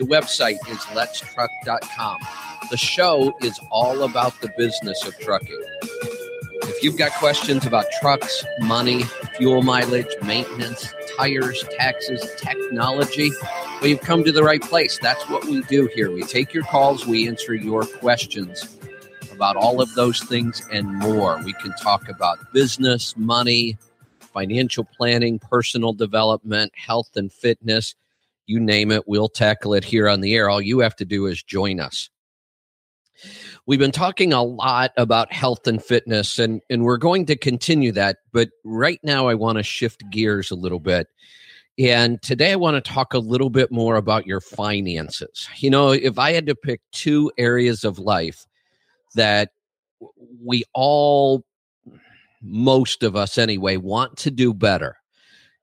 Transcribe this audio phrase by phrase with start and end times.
[0.00, 2.18] The website is letstruck.com.
[2.70, 5.62] The show is all about the business of trucking.
[6.62, 9.02] If you've got questions about trucks, money,
[9.36, 13.30] fuel mileage, maintenance, tires, taxes, technology,
[13.82, 14.98] well, you've come to the right place.
[15.02, 16.10] That's what we do here.
[16.10, 18.78] We take your calls, we answer your questions
[19.30, 21.42] about all of those things and more.
[21.44, 23.76] We can talk about business, money,
[24.32, 27.94] financial planning, personal development, health and fitness
[28.50, 30.50] you name it, we'll tackle it here on the air.
[30.50, 32.10] All you have to do is join us.
[33.66, 37.92] We've been talking a lot about health and fitness, and, and we're going to continue
[37.92, 38.18] that.
[38.32, 41.06] But right now, I want to shift gears a little bit.
[41.78, 45.48] And today, I want to talk a little bit more about your finances.
[45.58, 48.44] You know, if I had to pick two areas of life
[49.14, 49.50] that
[50.42, 51.44] we all,
[52.42, 54.96] most of us anyway, want to do better,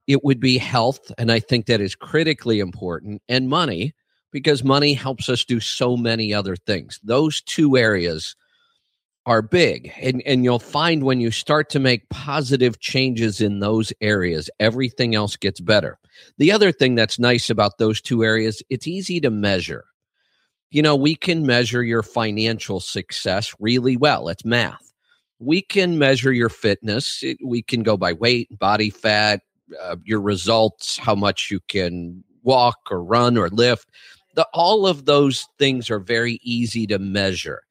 [0.08, 1.12] it would be health.
[1.18, 3.94] And I think that is critically important, and money,
[4.32, 7.00] because money helps us do so many other things.
[7.04, 8.36] Those two areas
[9.26, 9.92] are big.
[10.02, 15.16] And, and you'll find when you start to make positive changes in those areas, everything
[15.16, 16.00] else gets better.
[16.38, 19.84] The other thing that's nice about those two areas, it's easy to measure.
[20.72, 24.30] You know, we can measure your financial success really well.
[24.30, 24.94] It's math.
[25.40, 27.22] We can measure your fitness.
[27.44, 29.42] we can go by weight, body fat,
[29.82, 33.90] uh, your results, how much you can walk or run or lift.
[34.36, 37.62] The, all of those things are very easy to measure.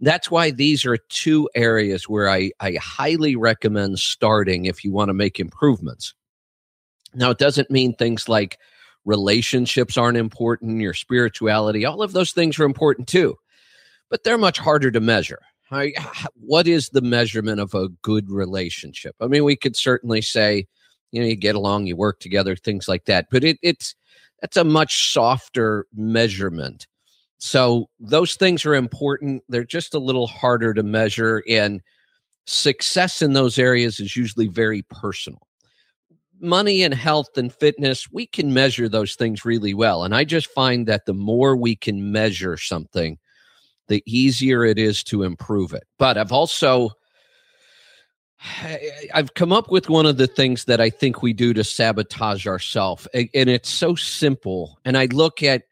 [0.00, 5.08] That's why these are two areas where I, I highly recommend starting if you want
[5.08, 6.14] to make improvements.
[7.14, 8.58] Now, it doesn't mean things like
[9.06, 13.36] relationships aren't important, your spirituality, all of those things are important too,
[14.10, 15.40] but they're much harder to measure.
[15.70, 15.94] I,
[16.34, 19.16] what is the measurement of a good relationship?
[19.20, 20.66] I mean, we could certainly say,
[21.16, 23.96] you know you get along you work together things like that but it, it's
[24.40, 26.86] that's a much softer measurement.
[27.38, 29.42] So those things are important.
[29.48, 31.82] They're just a little harder to measure and
[32.46, 35.46] success in those areas is usually very personal.
[36.38, 40.50] Money and health and fitness we can measure those things really well and i just
[40.50, 43.16] find that the more we can measure something
[43.88, 45.84] the easier it is to improve it.
[45.98, 46.90] But i've also
[49.14, 52.46] I've come up with one of the things that I think we do to sabotage
[52.46, 53.06] ourselves.
[53.14, 54.78] And it's so simple.
[54.84, 55.62] And I look at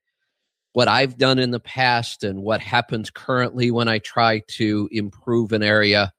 [0.72, 5.52] what I've done in the past and what happens currently when I try to improve
[5.52, 6.12] an area.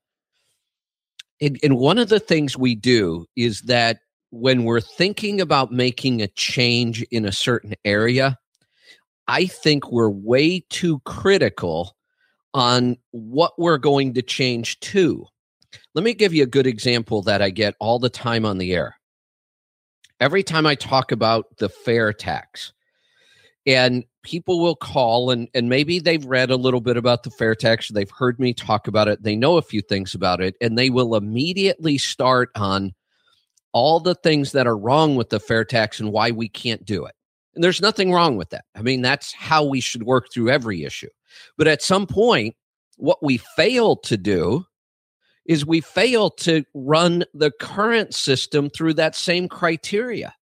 [1.42, 3.98] And, and one of the things we do is that
[4.30, 8.38] when we're thinking about making a change in a certain area,
[9.28, 11.96] I think we're way too critical
[12.54, 15.28] on what we're going to change to.
[15.96, 18.74] Let me give you a good example that I get all the time on the
[18.74, 18.98] air.
[20.20, 22.74] Every time I talk about the fair tax,
[23.66, 27.56] and people will call and, and maybe they've read a little bit about the fair
[27.56, 30.78] tax, they've heard me talk about it, they know a few things about it, and
[30.78, 32.94] they will immediately start on
[33.72, 37.06] all the things that are wrong with the fair tax and why we can't do
[37.06, 37.16] it.
[37.56, 38.66] And there's nothing wrong with that.
[38.76, 41.10] I mean, that's how we should work through every issue.
[41.58, 42.56] But at some point,
[42.98, 44.66] what we fail to do
[45.46, 50.34] is we fail to run the current system through that same criteria.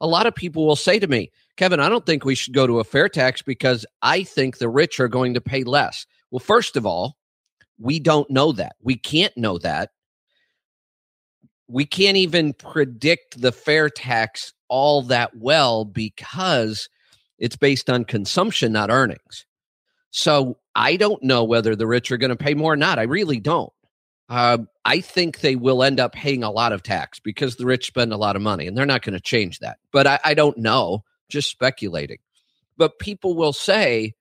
[0.00, 2.66] A lot of people will say to me, Kevin, I don't think we should go
[2.66, 6.06] to a fair tax because I think the rich are going to pay less.
[6.30, 7.16] Well, first of all,
[7.78, 8.76] we don't know that.
[8.82, 9.90] We can't know that.
[11.68, 16.88] We can't even predict the fair tax all that well because
[17.38, 19.46] it's based on consumption, not earnings.
[20.10, 22.98] So I don't know whether the rich are going to pay more or not.
[22.98, 23.72] I really don't.
[24.28, 27.86] Uh, I think they will end up paying a lot of tax because the rich
[27.86, 29.78] spend a lot of money and they're not going to change that.
[29.92, 32.18] But I, I, don't know, just speculating.
[32.78, 34.14] But people will say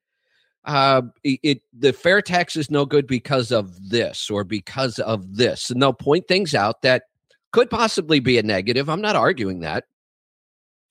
[0.65, 5.69] uh, it, the fair tax is no good because of this or because of this.
[5.69, 7.03] And they'll point things out that
[7.51, 8.89] could possibly be a negative.
[8.89, 9.85] I'm not arguing that.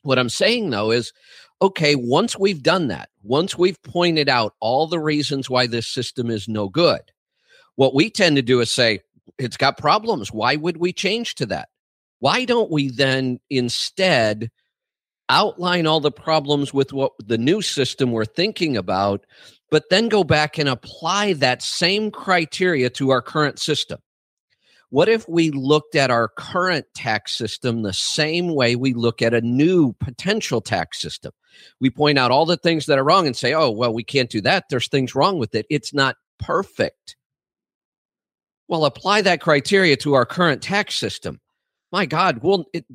[0.02, 1.12] What I'm saying though is
[1.60, 6.28] okay, once we've done that, once we've pointed out all the reasons why this system
[6.28, 7.02] is no good,
[7.76, 9.00] what we tend to do is say,
[9.38, 10.32] it's got problems.
[10.32, 11.68] Why would we change to that?
[12.20, 14.50] Why don't we then instead
[15.28, 19.24] outline all the problems with what the new system we're thinking about,
[19.70, 23.98] but then go back and apply that same criteria to our current system.
[24.90, 29.32] What if we looked at our current tax system the same way we look at
[29.32, 31.32] a new potential tax system?
[31.80, 34.28] We point out all the things that are wrong and say, oh, well, we can't
[34.28, 34.64] do that.
[34.68, 35.64] There's things wrong with it.
[35.70, 37.16] It's not perfect.
[38.72, 41.38] Well, apply that criteria to our current tax system.
[41.92, 42.86] My God, we'll, it,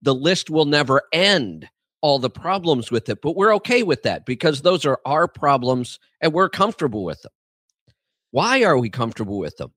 [0.00, 1.68] the list will never end
[2.02, 5.98] all the problems with it, but we're okay with that because those are our problems
[6.20, 7.32] and we're comfortable with them.
[8.30, 9.72] Why are we comfortable with them?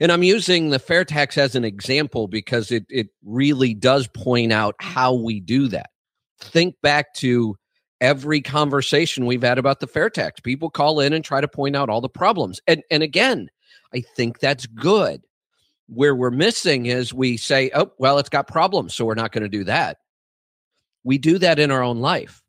[0.00, 4.52] And I'm using the fair tax as an example because it, it really does point
[4.52, 5.90] out how we do that.
[6.40, 7.54] Think back to
[8.00, 10.40] every conversation we've had about the fair tax.
[10.40, 12.60] People call in and try to point out all the problems.
[12.66, 13.50] And, and again,
[13.94, 15.22] I think that's good.
[15.86, 19.42] Where we're missing is we say, oh, well, it's got problems, so we're not going
[19.42, 19.98] to do that.
[21.04, 22.42] We do that in our own life.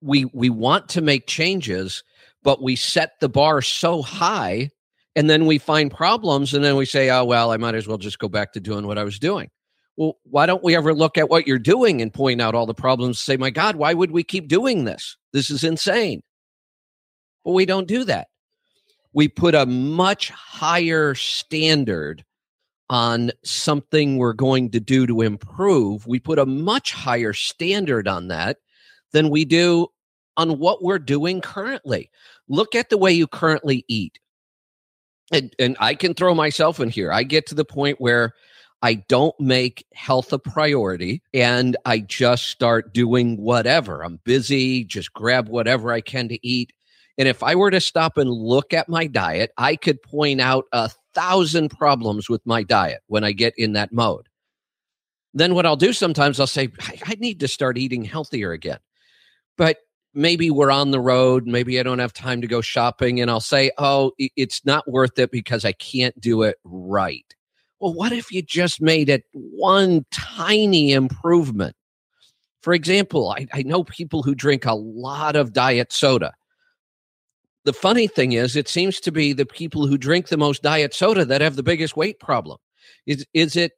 [0.00, 2.02] We we want to make changes,
[2.42, 4.70] but we set the bar so high
[5.16, 7.98] and then we find problems and then we say oh well i might as well
[7.98, 9.50] just go back to doing what i was doing
[9.96, 12.74] well why don't we ever look at what you're doing and point out all the
[12.74, 16.22] problems say my god why would we keep doing this this is insane
[17.44, 18.28] but we don't do that
[19.16, 22.24] we put a much higher standard
[22.88, 28.28] on something we're going to do to improve we put a much higher standard on
[28.28, 28.58] that
[29.12, 29.88] than we do
[30.36, 32.08] on what we're doing currently
[32.48, 34.20] look at the way you currently eat
[35.32, 37.12] and, and I can throw myself in here.
[37.12, 38.32] I get to the point where
[38.82, 44.04] I don't make health a priority and I just start doing whatever.
[44.04, 46.72] I'm busy, just grab whatever I can to eat.
[47.18, 50.66] And if I were to stop and look at my diet, I could point out
[50.72, 54.28] a thousand problems with my diet when I get in that mode.
[55.32, 56.68] Then what I'll do sometimes, I'll say,
[57.06, 58.78] I need to start eating healthier again.
[59.56, 59.78] But
[60.16, 63.38] maybe we're on the road maybe i don't have time to go shopping and i'll
[63.38, 67.34] say oh it's not worth it because i can't do it right
[67.80, 71.76] well what if you just made it one tiny improvement
[72.62, 76.32] for example I, I, know people who drink a lot of diet soda
[77.66, 80.94] the funny thing is it seems to be the people who drink the most diet
[80.94, 82.58] soda that have the biggest weight problem
[83.06, 83.72] is is it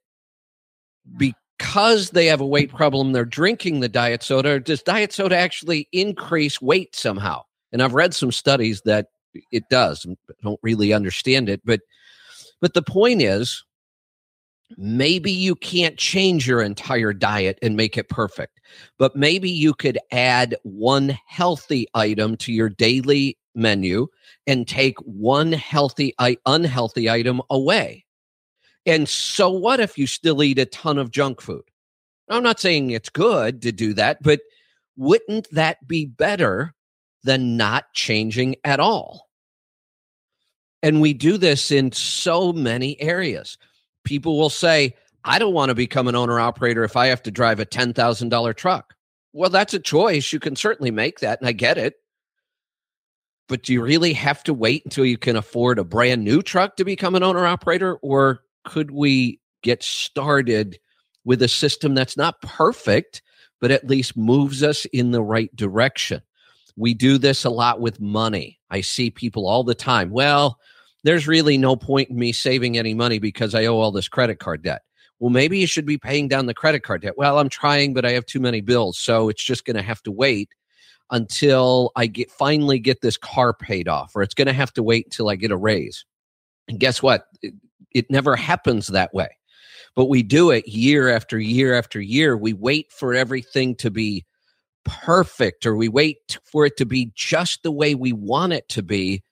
[1.16, 4.60] because they have a weight problem, they're drinking the diet soda.
[4.60, 7.42] Does diet soda actually increase weight somehow?
[7.72, 9.06] And I've read some studies that
[9.50, 10.06] it does.
[10.06, 11.80] I don't really understand it, but
[12.60, 13.64] but the point is
[14.76, 18.60] maybe you can't change your entire diet and make it perfect,
[18.98, 24.06] but maybe you could add one healthy item to your daily menu
[24.46, 26.14] and take one healthy
[26.46, 28.04] unhealthy item away.
[28.86, 31.64] And so what if you still eat a ton of junk food?
[32.30, 34.40] I'm not saying it's good to do that, but
[34.96, 36.74] wouldn't that be better
[37.24, 39.28] than not changing at all?
[40.82, 43.58] And we do this in so many areas.
[44.04, 44.94] People will say,
[45.24, 48.56] I don't want to become an owner operator if I have to drive a $10,000
[48.56, 48.94] truck.
[49.32, 50.32] Well, that's a choice.
[50.32, 51.96] You can certainly make that, and I get it.
[53.48, 56.76] But do you really have to wait until you can afford a brand new truck
[56.76, 57.94] to become an owner operator?
[57.96, 60.78] Or could we get started
[61.24, 63.22] with a system that's not perfect,
[63.60, 66.20] but at least moves us in the right direction?
[66.76, 68.60] We do this a lot with money.
[68.70, 70.10] I see people all the time.
[70.10, 70.58] Well,
[71.02, 74.38] there's really no point in me saving any money because I owe all this credit
[74.38, 74.82] card debt.
[75.18, 77.16] Well, maybe you should be paying down the credit card debt.
[77.16, 78.98] Well, I'm trying, but I have too many bills.
[78.98, 80.50] So it's just going to have to wait
[81.10, 84.82] until I get finally get this car paid off, or it's going to have to
[84.82, 86.04] wait until I get a raise.
[86.68, 87.26] And guess what?
[87.92, 89.28] it never happens that way.
[89.94, 92.36] But we do it year after year after year.
[92.36, 94.24] We wait for everything to be
[94.84, 98.82] perfect or we wait for it to be just the way we want it to
[98.82, 99.22] be.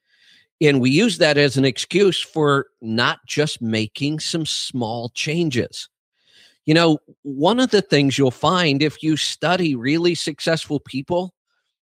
[0.60, 5.88] And we use that as an excuse for not just making some small changes.
[6.64, 11.32] You know, one of the things you'll find if you study really successful people,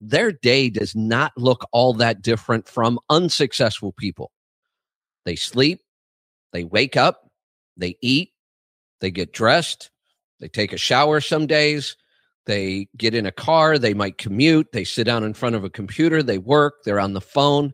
[0.09, 4.31] their day does not look all that different from unsuccessful people.
[5.25, 5.81] They sleep,
[6.53, 7.31] they wake up,
[7.77, 8.33] they eat,
[9.01, 9.91] they get dressed,
[10.41, 11.97] they take a shower some days,
[12.47, 15.71] they get in a car, they might commute, they sit down in front of a
[15.71, 17.73] computer, they work, they're on the phone.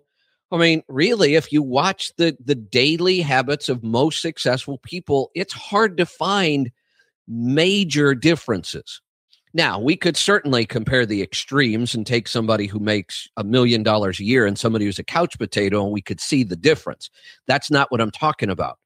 [0.53, 5.53] I mean, really, if you watch the the daily habits of most successful people, it's
[5.53, 6.71] hard to find
[7.29, 9.01] major differences.
[9.53, 14.21] Now, we could certainly compare the extremes and take somebody who makes a million dollars
[14.21, 17.11] a year and somebody who's a couch potato, and we could see the difference.
[17.49, 18.79] That's not what I'm talking about.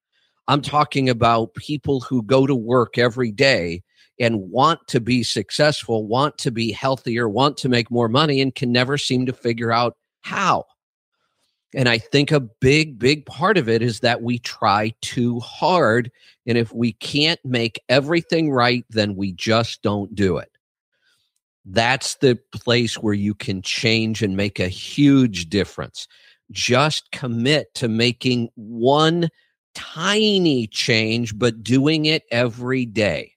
[0.49, 3.83] I'm talking about people who go to work every day
[4.19, 8.55] and want to be successful, want to be healthier, want to make more money, and
[8.55, 10.65] can never seem to figure out how.
[11.75, 16.11] And I think a big, big part of it is that we try too hard.
[16.47, 20.54] And if we can't make everything right, then we just don't do it.
[21.65, 26.07] That's the place where you can change and make a huge difference.
[26.51, 29.31] Just commit to making one
[29.75, 33.33] tiny change, but doing it every day.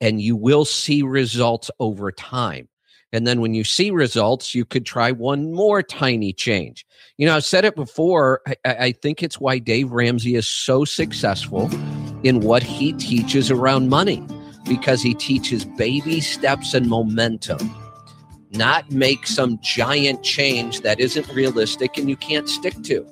[0.00, 2.68] And you will see results over time.
[3.12, 6.84] And then when you see results, you could try one more tiny change.
[7.16, 8.40] You know, I've said it before.
[8.46, 11.70] I, I, think it's why Dave Ramsey is so successful
[12.24, 14.26] in what he teaches around money
[14.64, 17.74] because he teaches baby steps and momentum,
[18.50, 23.06] not make some giant change that isn't realistic and you can't stick to.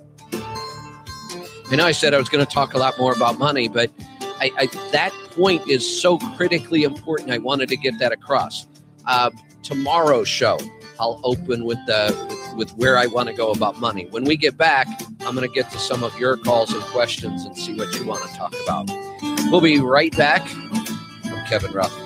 [1.71, 3.91] I know I said I was going to talk a lot more about money, but
[4.21, 7.31] I, I, that point is so critically important.
[7.31, 8.67] I wanted to get that across.
[9.07, 9.31] Uh,
[9.63, 10.59] tomorrow's show,
[11.01, 14.07] I'll open with the with, with where I want to go about money.
[14.11, 14.87] When we get back,
[15.21, 18.05] I'm going to get to some of your calls and questions and see what you
[18.05, 18.91] want to talk about.
[19.51, 20.47] We'll be right back.
[21.53, 22.02] Kevin Rutherford.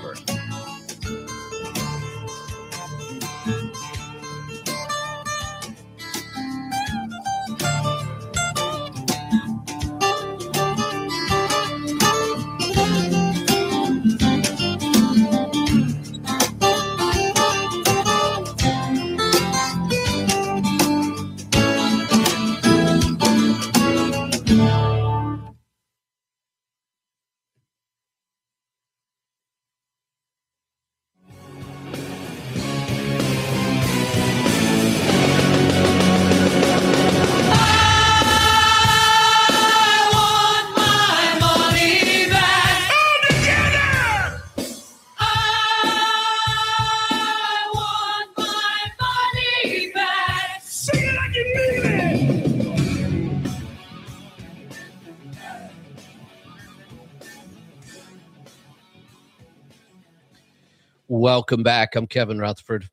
[61.27, 61.97] Welcome back.
[61.97, 62.89] I'm Kevin Rutherford.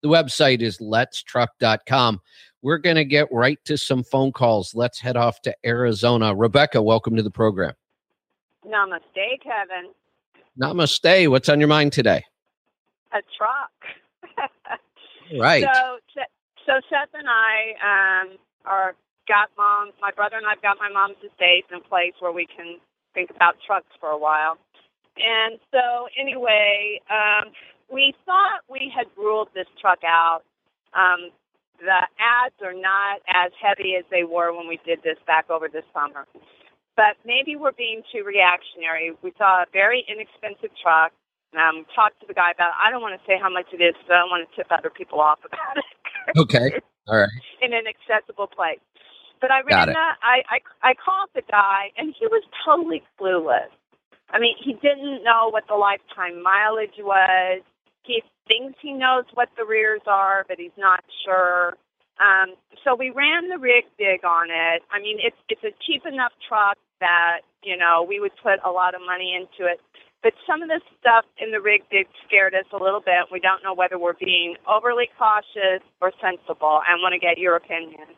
[0.00, 2.22] The website is letstruck.com.
[2.62, 4.74] We're going to get right to some phone calls.
[4.74, 6.34] Let's head off to Arizona.
[6.34, 7.74] Rebecca, welcome to the program.
[8.66, 9.92] Namaste, Kevin.
[10.58, 11.28] Namaste.
[11.28, 12.24] What's on your mind today?
[13.12, 14.48] A truck.
[15.38, 15.62] right.
[15.62, 15.98] So,
[16.64, 18.94] so Seth and I um, are
[19.28, 19.90] got mom.
[20.00, 22.78] My brother and I've got my mom's estate in a place where we can
[23.12, 24.56] think about trucks for a while.
[25.16, 27.52] And so, anyway, um,
[27.92, 30.42] we thought we had ruled this truck out.
[30.94, 31.30] Um,
[31.78, 35.68] the ads are not as heavy as they were when we did this back over
[35.68, 36.26] this summer.
[36.96, 39.12] But maybe we're being too reactionary.
[39.20, 41.12] We saw a very inexpensive truck.
[41.56, 42.72] Um, talked to the guy about.
[42.76, 44.66] I don't want to say how much it is, but I don't want to tip
[44.68, 46.36] other people off about it.
[46.36, 47.40] okay, all right.
[47.62, 48.80] In an accessible place.
[49.40, 50.16] But I ran that.
[50.20, 53.72] I, I I called the guy, and he was totally clueless.
[54.30, 57.62] I mean, he didn't know what the lifetime mileage was.
[58.02, 61.74] He thinks he knows what the rears are, but he's not sure.
[62.18, 62.54] Um,
[62.84, 64.82] so we ran the rig dig on it.
[64.90, 68.70] I mean, it's it's a cheap enough truck that you know we would put a
[68.70, 69.80] lot of money into it.
[70.22, 73.30] But some of the stuff in the RigDig scared us a little bit.
[73.30, 76.80] We don't know whether we're being overly cautious or sensible.
[76.82, 78.10] I want to get your opinion.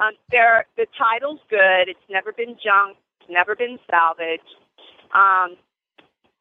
[0.00, 1.86] Um, there, the title's good.
[1.86, 2.98] It's never been junked.
[3.20, 4.42] It's never been salvaged.
[5.12, 5.56] Um,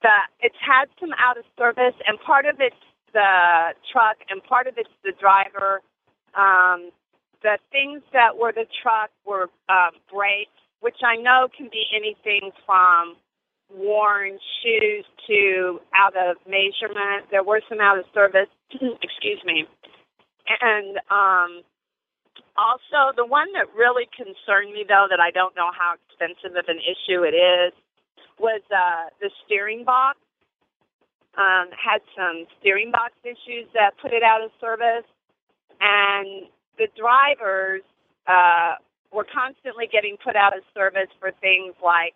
[0.04, 2.76] that it's had some out of service, and part of it's
[3.14, 5.82] the truck, and part of it's the driver.
[6.34, 6.92] Um,
[7.44, 12.52] the things that were the truck were uh, brakes, which I know can be anything
[12.66, 13.16] from
[13.74, 17.30] worn shoes to out of measurement.
[17.32, 18.50] There were some out of service.
[18.74, 19.66] excuse me,
[20.62, 21.62] and um,
[22.58, 26.66] also the one that really concerned me, though, that I don't know how expensive of
[26.68, 27.74] an issue it is,
[28.40, 30.18] was uh, the steering box.
[31.38, 35.08] Um, had some steering box issues that put it out of service,
[35.80, 36.48] and
[36.78, 37.84] the drivers
[38.28, 38.76] uh,
[39.14, 42.16] were constantly getting put out of service for things like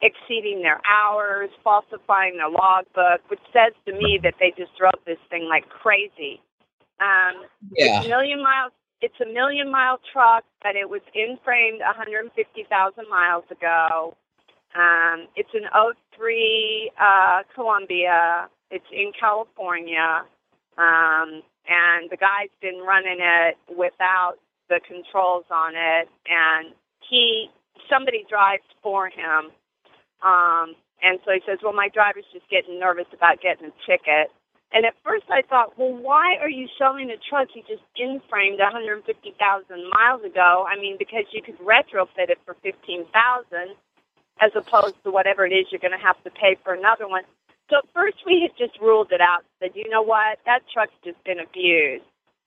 [0.00, 5.18] exceeding their hours, falsifying their logbook, which says to me that they just drove this
[5.30, 6.40] thing like crazy.
[7.00, 7.98] Um, yeah.
[7.98, 8.72] It's a million miles.
[9.00, 14.16] It's a million mile truck, but it was in framed 150,000 miles ago.
[14.74, 15.66] Um, it's an
[16.16, 18.48] 03 uh, Columbia.
[18.70, 20.24] It's in California.
[20.78, 24.34] Um, and the guy's been running it without
[24.68, 26.08] the controls on it.
[26.26, 26.74] And
[27.08, 27.50] he,
[27.88, 29.50] somebody drives for him.
[30.22, 34.32] Um, And so he says, well, my driver's just getting nervous about getting a ticket.
[34.72, 38.58] And at first I thought, well, why are you selling a truck you just in-framed
[38.58, 39.04] 150,000
[39.92, 40.64] miles ago?
[40.66, 43.76] I mean, because you could retrofit it for 15,000
[44.40, 47.22] as opposed to whatever it is you're going to have to pay for another one.
[47.70, 50.92] So at first we had just ruled it out, said, you know what, that truck's
[51.04, 52.04] just been abused.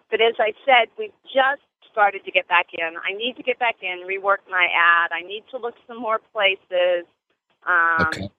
[0.09, 2.93] But as I said, we've just started to get back in.
[3.03, 5.11] I need to get back in, rework my ad.
[5.11, 7.05] I need to look some more places.
[7.65, 8.29] Um, okay.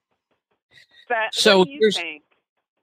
[1.09, 2.23] But so here's, think?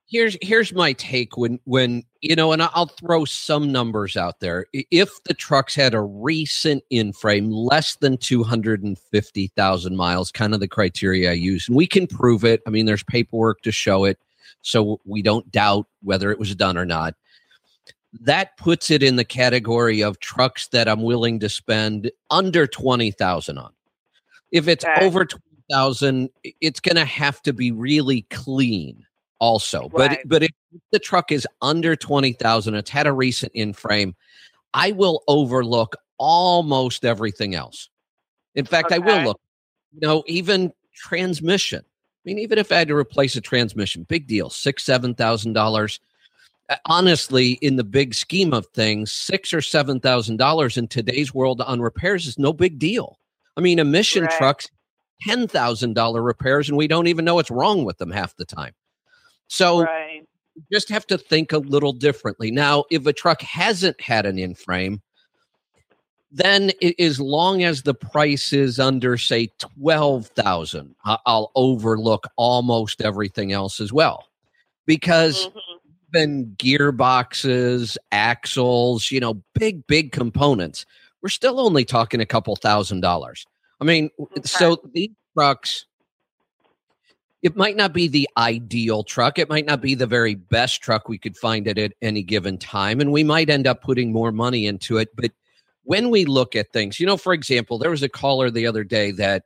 [0.08, 4.66] Here's here's my take when when you know, and I'll throw some numbers out there.
[4.74, 9.96] If the trucks had a recent in frame less than two hundred and fifty thousand
[9.96, 12.62] miles, kind of the criteria I use, and we can prove it.
[12.66, 14.20] I mean, there's paperwork to show it,
[14.62, 17.16] so we don't doubt whether it was done or not
[18.22, 23.58] that puts it in the category of trucks that I'm willing to spend under 20,000
[23.58, 23.74] on.
[24.52, 25.06] If it's okay.
[25.06, 26.30] over 20,000,
[26.62, 29.06] it's going to have to be really clean
[29.40, 29.90] also.
[29.94, 30.20] Right.
[30.26, 30.52] But but if
[30.92, 34.16] the truck is under 20,000, it's had a recent in frame,
[34.74, 37.90] I will overlook almost everything else.
[38.56, 38.96] In fact, okay.
[38.96, 39.42] I will look,
[39.94, 41.80] you know, even transmission.
[41.80, 45.54] I mean, even if I had to replace a transmission, big deal, six, seven thousand
[45.54, 46.00] dollars
[46.70, 51.34] uh, honestly, in the big scheme of things, six or seven thousand dollars in today's
[51.34, 53.20] world on repairs is no big deal.
[53.56, 54.38] I mean, emission right.
[54.38, 54.70] trucks,
[55.22, 58.46] ten thousand dollar repairs, and we don't even know what's wrong with them half the
[58.46, 58.74] time.
[59.48, 60.28] So right.
[60.72, 62.52] just have to think a little differently.
[62.52, 65.02] Now, if a truck hasn't had an in frame,
[66.32, 73.02] then it, as long as the price is under, say, twelve thousand, I'll overlook almost
[73.02, 74.28] everything else as well,
[74.86, 75.48] because.
[75.48, 75.60] Mm-hmm
[76.16, 80.86] even gearboxes, axles, you know, big, big components,
[81.22, 83.46] we're still only talking a couple thousand dollars.
[83.82, 84.42] I mean, okay.
[84.46, 85.86] so these trucks,
[87.46, 89.38] it might not be the ideal truck.
[89.38, 92.58] It might not be the very best truck we could find it at any given
[92.58, 93.00] time.
[93.00, 95.16] And we might end up putting more money into it.
[95.16, 95.32] But
[95.84, 98.84] when we look at things, you know, for example, there was a caller the other
[98.84, 99.44] day that,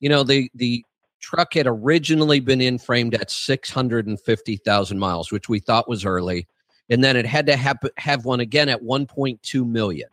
[0.00, 0.84] you know, the the
[1.20, 6.48] truck had originally been in framed at 650,000 miles, which we thought was early.
[6.90, 10.08] And then it had to have, have one again at 1.2 million.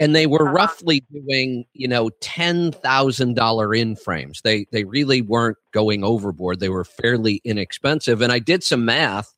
[0.00, 0.54] And they were uh-huh.
[0.54, 4.40] roughly doing, you know, $10,000 in frames.
[4.42, 6.58] They, they really weren't going overboard.
[6.58, 8.20] They were fairly inexpensive.
[8.20, 9.32] And I did some math.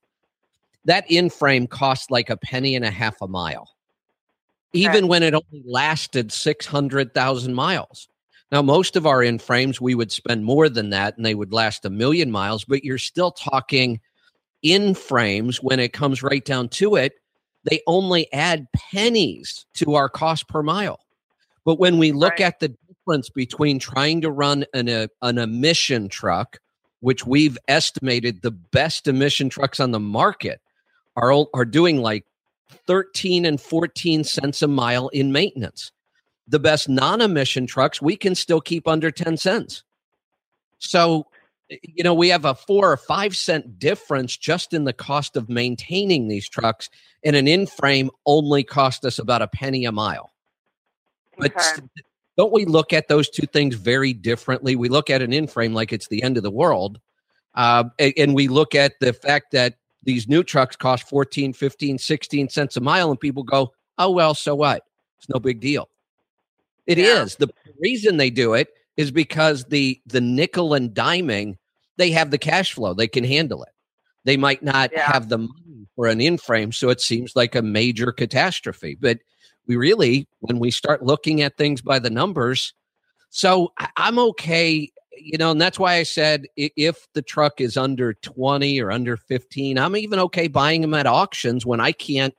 [0.85, 3.70] That in frame cost like a penny and a half a mile,
[4.72, 8.09] even when it only lasted 600,000 miles.
[8.51, 11.53] Now, most of our in frames, we would spend more than that and they would
[11.53, 14.01] last a million miles, but you're still talking
[14.62, 17.14] in frames when it comes right down to it.
[17.64, 21.01] They only add pennies to our cost per mile.
[21.64, 22.42] But when we look right.
[22.42, 26.59] at the difference between trying to run an, a, an emission truck,
[27.01, 30.61] which we've estimated the best emission trucks on the market
[31.16, 32.25] are, are doing like
[32.87, 35.92] 13 and 14 cents a mile in maintenance
[36.48, 39.85] the best non-emission trucks we can still keep under 10 cents
[40.79, 41.27] so
[41.82, 45.48] you know we have a four or five cent difference just in the cost of
[45.48, 46.88] maintaining these trucks
[47.24, 50.32] and an in-frame only cost us about a penny a mile.
[51.38, 51.87] But okay.
[52.37, 54.76] don't we look at those two things very differently?
[54.76, 57.00] We look at an in-frame like it's the end of the world
[57.54, 62.48] uh, and we look at the fact that these new trucks cost 14 15 16
[62.48, 64.85] cents a mile and people go oh well so what?
[65.18, 65.88] It's no big deal.
[66.87, 67.22] It yeah.
[67.22, 67.37] is.
[67.37, 71.56] The reason they do it is because the the nickel and diming,
[71.96, 72.94] they have the cash flow.
[72.94, 73.72] They can handle it.
[74.24, 75.11] They might not yeah.
[75.11, 78.96] have the money for an in frame, so it seems like a major catastrophe.
[78.98, 79.18] But
[79.66, 82.72] we really, when we start looking at things by the numbers,
[83.31, 88.14] so I'm okay, you know, and that's why I said if the truck is under
[88.14, 92.35] 20 or under 15, I'm even okay buying them at auctions when I can't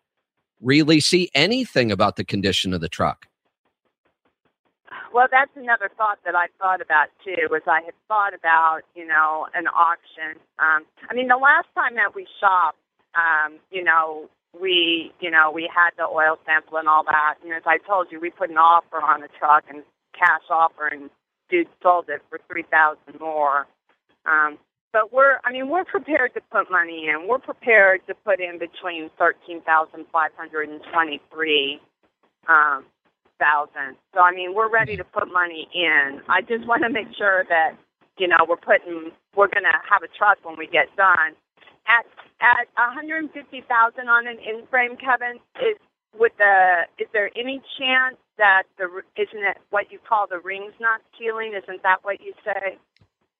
[0.61, 3.27] really see anything about the condition of the truck.
[5.13, 7.47] Well, that's another thought that I thought about too.
[7.51, 10.41] Was I had thought about you know an auction.
[10.57, 12.79] Um, I mean, the last time that we shopped,
[13.13, 14.27] um, you know,
[14.59, 17.35] we you know we had the oil sample and all that.
[17.43, 19.83] And as I told you, we put an offer on the truck and
[20.17, 21.11] cash offer, and
[21.47, 23.67] dude sold it for three thousand more.
[24.25, 24.57] Um,
[24.91, 27.27] but we're I mean we're prepared to put money in.
[27.27, 31.79] We're prepared to put in between thirteen thousand five hundred and twenty three.
[32.47, 32.85] Um,
[33.39, 33.97] thousand.
[34.13, 36.21] So I mean, we're ready to put money in.
[36.29, 37.77] I just want to make sure that
[38.17, 41.35] you know we're putting we're going to have a trust when we get done.
[41.85, 42.05] At
[42.39, 45.77] at 150,000 on an in frame, Kevin, is
[46.17, 48.85] with the is there any chance that the
[49.17, 51.53] isn't it what you call the rings not sealing?
[51.53, 52.77] Isn't that what you say?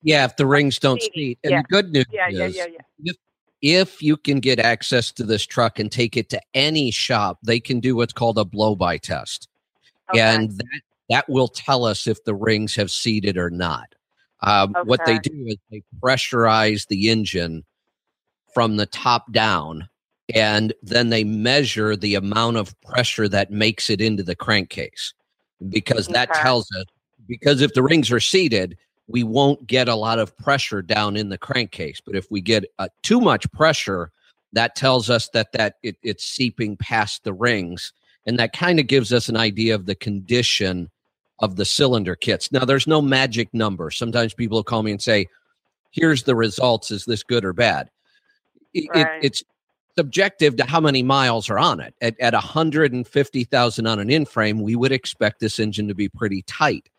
[0.01, 1.39] Yeah, if the rings don't seat.
[1.43, 1.61] And yeah.
[1.61, 3.11] the good news yeah, is yeah, yeah, yeah.
[3.11, 3.15] If,
[3.61, 7.59] if you can get access to this truck and take it to any shop, they
[7.59, 9.47] can do what's called a blow by test.
[10.13, 10.21] Okay.
[10.21, 13.95] And that, that will tell us if the rings have seated or not.
[14.41, 17.63] Um, What they do is they pressurize the engine
[18.53, 19.89] from the top down,
[20.33, 25.13] and then they measure the amount of pressure that makes it into the crankcase
[25.69, 26.41] because that Okay.
[26.41, 26.85] tells us
[27.27, 31.29] because if the rings are seated, we won't get a lot of pressure down in
[31.29, 32.01] the crankcase.
[32.05, 34.11] But if we get uh, too much pressure,
[34.51, 37.93] that tells us that that it, it's seeping past the rings,
[38.25, 40.89] and that kind of gives us an idea of the condition
[41.39, 42.51] of the cylinder kits.
[42.51, 43.91] Now, there's no magic number.
[43.91, 45.27] Sometimes people will call me and say,
[45.91, 46.91] "Here's the results.
[46.91, 47.89] Is this good or bad?"
[48.73, 49.43] It, it- it's
[49.97, 51.93] subjective to how many miles are on it.
[52.01, 56.41] At, at 150,000 on an in frame, we would expect this engine to be pretty
[56.43, 56.89] tight.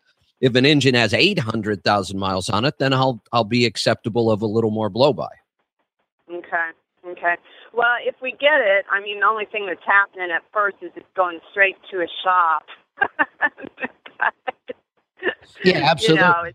[0.41, 4.45] If an engine has 800,000 miles on it, then I'll I'll be acceptable of a
[4.45, 5.29] little more blow by.
[6.31, 6.69] Okay.
[7.07, 7.35] Okay.
[7.75, 10.91] Well, if we get it, I mean, the only thing that's happening at first is
[10.95, 12.63] it's going straight to a shop.
[15.63, 16.53] Yeah, absolutely.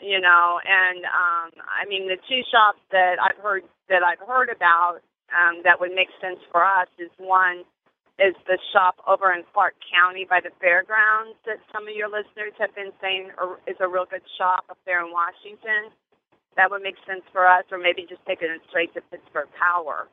[0.00, 4.02] You know, you know, and um, I mean, the two shops that I've heard that
[4.02, 7.68] I've heard about um, that would make sense for us is one
[8.16, 12.52] is the shop over in Clark County by the fairgrounds that some of your listeners
[12.60, 13.32] have been saying
[13.66, 15.92] is a real good shop up there in Washington.
[16.56, 20.08] That would make sense for us, or maybe just taking it straight to Pittsburgh Power.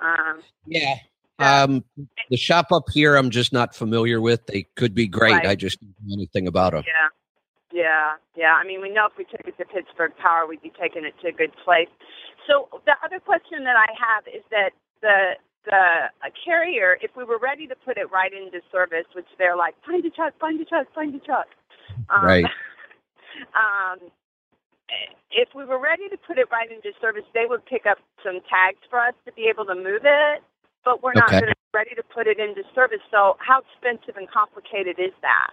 [0.00, 0.96] Um, Yeah.
[1.40, 1.84] Um,
[2.30, 4.46] the shop up here, I'm just not familiar with.
[4.46, 5.32] They could be great.
[5.32, 5.46] Right.
[5.46, 6.84] I just don't know anything about them.
[6.86, 7.08] Yeah.
[7.72, 8.54] Yeah, yeah.
[8.54, 11.14] I mean, we know if we took it to Pittsburgh Power, we'd be taking it
[11.22, 11.88] to a good place.
[12.46, 14.70] So the other question that I have is that
[15.02, 19.26] the the a carrier, if we were ready to put it right into service, which
[19.38, 21.46] they're like, find a truck, find a truck, find a truck.
[22.08, 22.46] Um, Right.
[23.52, 23.98] Um,
[25.30, 28.40] if we were ready to put it right into service, they would pick up some
[28.48, 30.42] tags for us to be able to move it.
[30.84, 31.46] But we're not Okay.
[31.46, 33.00] be ready to put it into service.
[33.10, 35.50] So how expensive and complicated is that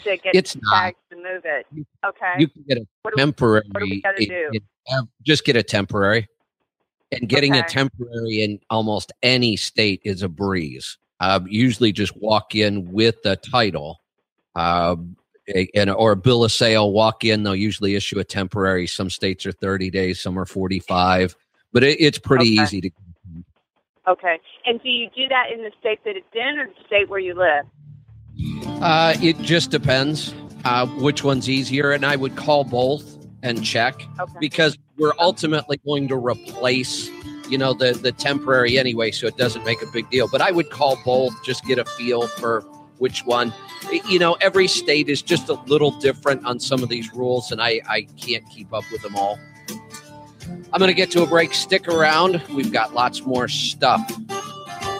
[0.00, 0.72] to get It's not.
[0.72, 1.66] tags to move it?
[2.04, 2.34] Okay.
[2.38, 3.66] You can get a What do we- temporary.
[3.72, 4.50] what do we gotta it- do?
[4.52, 4.62] it-
[5.22, 6.28] just get a temporary.
[7.12, 10.98] And getting a temporary in almost any state is a breeze.
[11.20, 14.00] Uh, usually, just walk in with the title,
[14.56, 14.96] uh,
[15.48, 16.92] a- and or a bill of sale.
[16.92, 17.42] Walk in.
[17.42, 18.86] They'll usually issue a temporary.
[18.86, 20.20] Some states are thirty days.
[20.20, 21.34] Some are forty-five.
[21.72, 22.62] But it, it's pretty Okay.
[22.62, 22.90] easy to.
[24.06, 24.38] Okay.
[24.66, 27.18] And do you do that in the state that it's in or the state where
[27.20, 27.64] you live?
[28.82, 34.02] Uh, it just depends uh, which one's easier, and I would call both and check.
[34.20, 34.32] Okay.
[34.40, 37.10] because we're ultimately going to replace
[37.50, 40.50] you know the the temporary anyway so it doesn't make a big deal but i
[40.50, 42.64] would call both just get a feel for
[42.98, 43.52] which one.
[44.08, 47.60] You know every state is just a little different on some of these rules and
[47.60, 49.38] i i can't keep up with them all.
[50.72, 51.54] I'm going to get to a break.
[51.54, 52.42] Stick around.
[52.52, 54.06] We've got lots more stuff.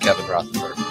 [0.01, 0.84] Kevin rutherford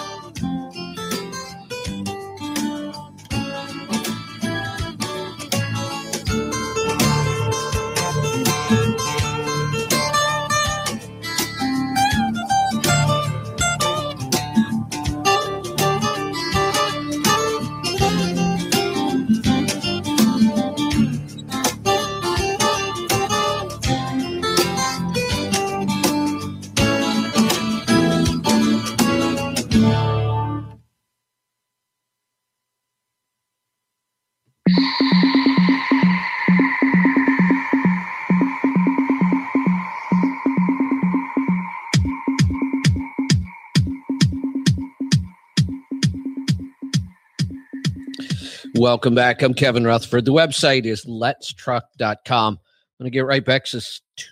[48.76, 49.44] Welcome back.
[49.44, 50.26] I'm Kevin Rutherford.
[50.26, 52.54] The website is letstruck.com.
[52.54, 53.82] I'm going to get right back to,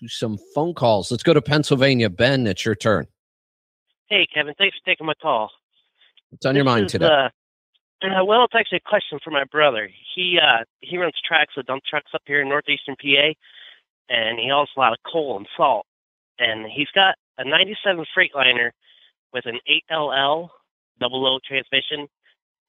[0.07, 1.11] some phone calls.
[1.11, 2.09] Let's go to Pennsylvania.
[2.09, 3.05] Ben, it's your turn.
[4.09, 4.55] Hey, Kevin.
[4.57, 5.51] Thanks for taking my call.
[6.29, 7.05] What's on your mind is, today?
[7.05, 7.29] Uh,
[8.03, 9.87] uh, well, it's actually a question for my brother.
[10.15, 13.33] He uh, he runs tracks with dump trucks up here in northeastern PA,
[14.09, 15.85] and he hauls a lot of coal and salt.
[16.39, 18.71] And he's got a '97 Freightliner
[19.33, 19.59] with an
[19.91, 20.49] 8LL
[20.99, 22.07] double O transmission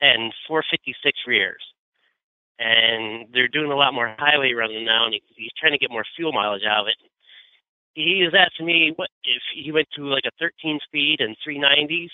[0.02, 1.62] and 456 rears.
[2.58, 5.90] And they're doing a lot more highway running now, and he, he's trying to get
[5.90, 6.96] more fuel mileage out of it.
[7.94, 12.10] He was asking me what if he went to like a 13 speed and 390s,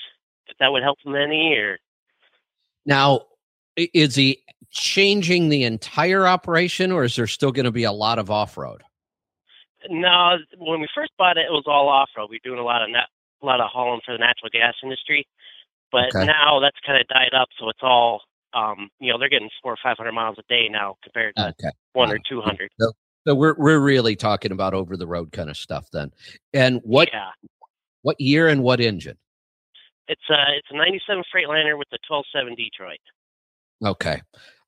[0.46, 1.78] if that would help him any, or
[2.84, 3.22] Now,
[3.76, 8.18] is he changing the entire operation or is there still going to be a lot
[8.18, 8.82] of off road?
[9.88, 12.28] No, when we first bought it, it was all off road.
[12.30, 13.08] We were doing a lot of nat-
[13.40, 15.24] a lot of hauling for the natural gas industry,
[15.92, 16.26] but Okay.
[16.26, 17.48] now that's kind of died up.
[17.58, 18.22] So it's all,
[18.54, 21.48] um, you know, they're getting four or five hundred miles a day now compared to
[21.48, 21.70] Okay.
[21.92, 22.70] one or two hundred.
[22.80, 22.92] So
[23.26, 26.12] So we're we're really talking about over the road kind of stuff then.
[26.52, 27.30] And what Yeah.
[28.02, 29.18] what year and what engine?
[30.08, 32.98] It's a it's a '97 Freightliner with the 12.7 Detroit.
[33.84, 34.22] Okay.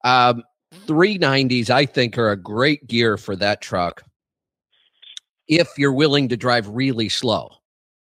[0.05, 0.43] Um
[0.87, 4.03] 390s I think are a great gear for that truck
[5.49, 7.51] if you're willing to drive really slow,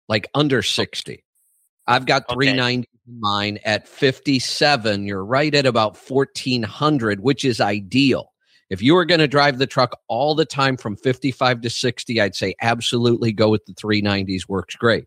[0.08, 1.24] like under 60.
[1.86, 2.36] I've got Okay.
[3.08, 5.06] 390 in mine at 57.
[5.06, 8.32] You're right at about 1400, which is ideal.
[8.70, 12.20] If you were going to drive the truck all the time from 55 to 60,
[12.20, 14.48] I'd say absolutely go with the 390s.
[14.48, 15.06] Works great.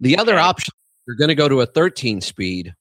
[0.00, 0.72] The other option,
[1.06, 2.74] you're going to go to a 13 speed,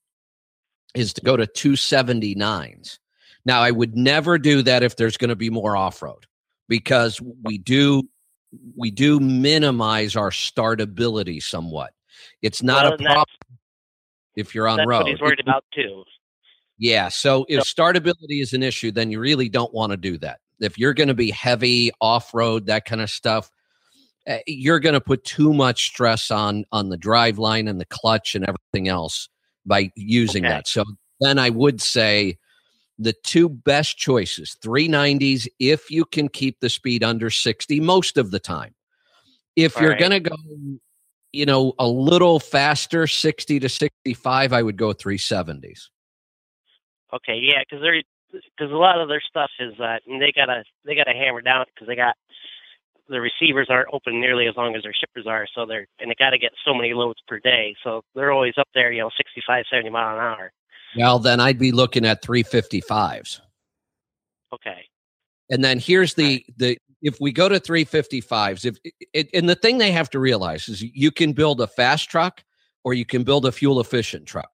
[0.96, 3.00] is to go to 279s.
[3.46, 6.26] Now, I would never do that if there's going to be more off road
[6.70, 8.04] because we do
[8.76, 11.94] we do minimize our startability somewhat.
[12.41, 13.50] It's not Well, a problem
[14.36, 15.00] if you're on That's road.
[15.04, 16.04] what he's worried about too.
[16.78, 17.10] Yeah.
[17.10, 20.39] So if startability is an issue, then you really don't want to do that.
[20.60, 23.52] If you're going to be heavy off road, that kind of stuff,
[24.28, 27.86] uh, you're going to put too much stress on on the drive line and the
[27.86, 29.30] clutch and everything else
[29.65, 30.54] by using Okay.
[30.54, 30.67] that.
[30.67, 30.84] So
[31.20, 32.38] then I would say
[32.98, 38.32] the two best choices 390s if you can keep the speed under 60 most of
[38.32, 38.76] the time.
[39.56, 40.00] If All you're right.
[40.00, 40.36] going to go
[41.32, 45.89] you know a little faster 60 to 65 I would go 370s.
[47.13, 50.96] Okay, yeah, because they're because a lot of their stuff is uh, they gotta they
[50.96, 52.15] gotta hammer down because they got
[53.10, 56.15] the receivers aren't open nearly as long as their shippers are, so they're and they
[56.17, 59.10] got to get so many loads per day, so they're always up there, you know,
[59.17, 60.52] 65, 70 mile an hour.
[60.98, 63.39] Well, then I'd be looking at 355s.
[64.54, 64.86] Okay,
[65.50, 68.77] And then here's the the if we go to 355s, if
[69.13, 72.43] it, and the thing they have to realize is you can build a fast truck
[72.83, 74.49] or you can build a fuel efficient truck.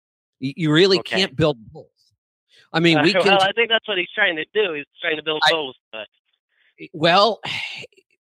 [0.40, 1.18] You, really Okay.
[1.18, 1.86] can't build both.
[2.72, 4.74] I mean, we Uh, can well, I think that's what he's trying to do.
[4.74, 6.06] He's trying to build I- both, but
[6.92, 7.40] well,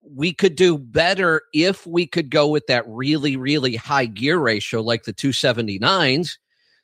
[0.01, 4.81] we could do better if we could go with that really really high gear ratio
[4.81, 6.37] like the 279s.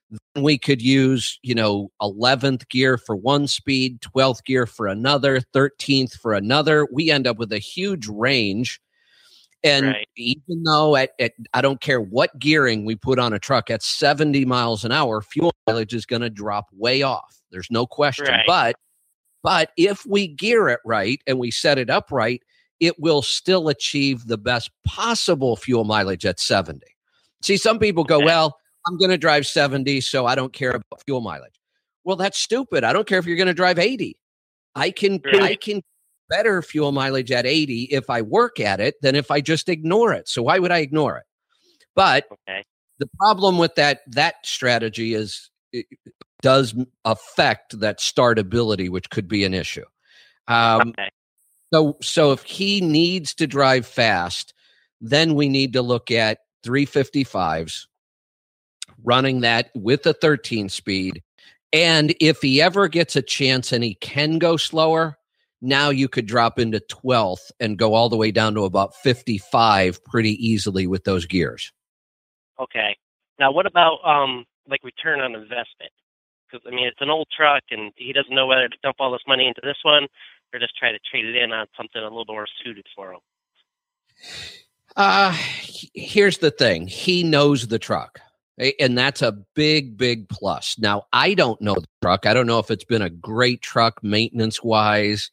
[0.09, 5.41] Then we could use, you know, 11th gear for one speed, 12th gear for another,
[5.53, 6.87] 13th for another.
[6.91, 8.79] We end up with a huge range.
[9.63, 10.07] And Right.
[10.15, 13.81] even though at, at I don't care what gearing we put on a truck at
[13.81, 17.41] 70 miles an hour, fuel mileage is going to drop way off.
[17.49, 18.27] There's no question.
[18.27, 18.45] Right.
[18.45, 18.75] But
[19.41, 22.41] but if we gear it right and we set it up right,
[22.79, 26.81] it will still achieve the best possible fuel mileage at 70.
[27.41, 28.25] See, some people go, Okay.
[28.25, 31.59] well, I'm going to drive 70, so I don't care about fuel mileage.
[32.03, 32.83] Well, that's stupid.
[32.83, 34.17] I don't care if you're going to drive 80.
[34.75, 35.81] I can I can
[36.29, 40.13] better fuel mileage at 80 if I work at it than if I just ignore
[40.13, 40.27] it.
[40.27, 41.23] So why would I ignore it?
[41.95, 42.63] But okay,
[42.99, 45.85] the problem with that that strategy is it
[46.41, 49.85] does affect that startability, which could be an issue.
[50.47, 51.09] Um, okay,
[51.73, 54.53] so, so if he needs to drive fast,
[55.01, 57.87] then we need to look at 355s,
[59.05, 61.21] running that with a 13 speed.
[61.71, 65.17] And if he ever gets a chance and he can go slower,
[65.61, 70.03] now you could drop into 12th and go all the way down to about 55
[70.05, 71.71] pretty easily with those gears.
[72.59, 72.95] okay.
[73.39, 75.91] Now, what about um like return on investment?
[76.49, 79.11] Because I mean, it's an old truck, and he doesn't know whether to dump all
[79.11, 80.07] this money into this one
[80.53, 83.19] or just try to trade it in on something a little more suited for him.
[84.95, 85.35] Uh,
[85.93, 88.21] here's the thing he knows the truck.
[88.79, 90.77] And that's a big, big plus.
[90.79, 92.25] Now, I don't know the truck.
[92.25, 95.29] I don't know if it's been a great truck maintenance wise.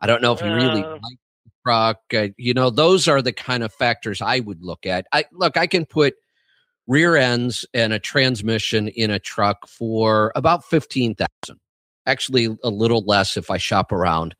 [0.00, 0.92] I don't know if he really Uh.
[0.92, 2.00] likes the truck.
[2.14, 5.06] Uh, you know, those are the kind of factors I would look at.
[5.12, 6.14] I look, I can put
[6.86, 11.28] rear ends and a transmission in a truck for about 15,000.
[12.06, 14.34] Actually, a little less if I shop around.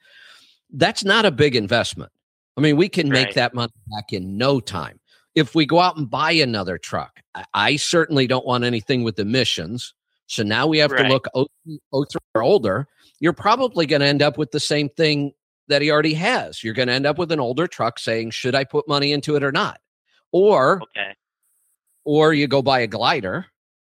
[0.71, 2.11] That's not a big investment.
[2.57, 3.35] I mean, we can make Right.
[3.37, 4.99] that money back in no time.
[5.35, 9.19] If we go out and buy another truck, I, I certainly don't want anything with
[9.19, 9.95] emissions.
[10.27, 12.89] So now we have to look 03 03 or older.
[13.21, 15.33] You're probably going to end up with the same thing
[15.69, 16.63] that he already has.
[16.63, 19.37] You're going to end up with an older truck saying, "Should I put money into
[19.37, 19.81] it or not?"
[20.33, 21.15] Or Okay,
[22.05, 23.47] or you go buy a glider,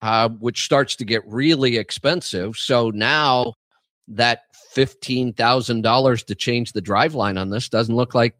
[0.03, 2.57] uh, which starts to get really expensive.
[2.57, 3.55] So now
[4.09, 8.35] that fifteen thousand dollars to change the drive line on this doesn't look like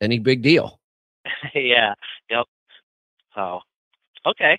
[0.00, 0.80] any big deal.
[1.54, 1.94] yeah,
[2.30, 2.46] yep.
[3.34, 3.60] So,
[4.26, 4.58] okay.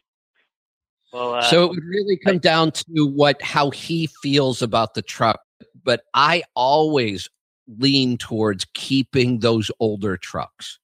[1.13, 5.01] Well, uh, so it would really come down to what how he feels about the
[5.01, 5.39] truck.
[5.83, 7.29] But I always
[7.67, 10.79] lean towards keeping those older trucks.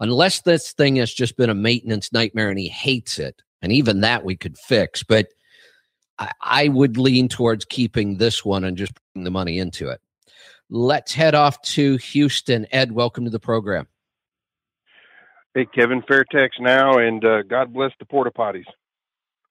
[0.00, 3.42] Unless this thing has just been a maintenance nightmare and he hates it.
[3.62, 5.02] And even that we could fix.
[5.02, 5.28] But
[6.18, 10.00] I, I would lean towards keeping this one and just putting the money into it.
[10.70, 12.66] Let's head off to Houston.
[12.70, 13.88] Ed, welcome to the program.
[15.58, 18.62] Hey, Kevin Fair Tax now, and uh, God bless the porta potties.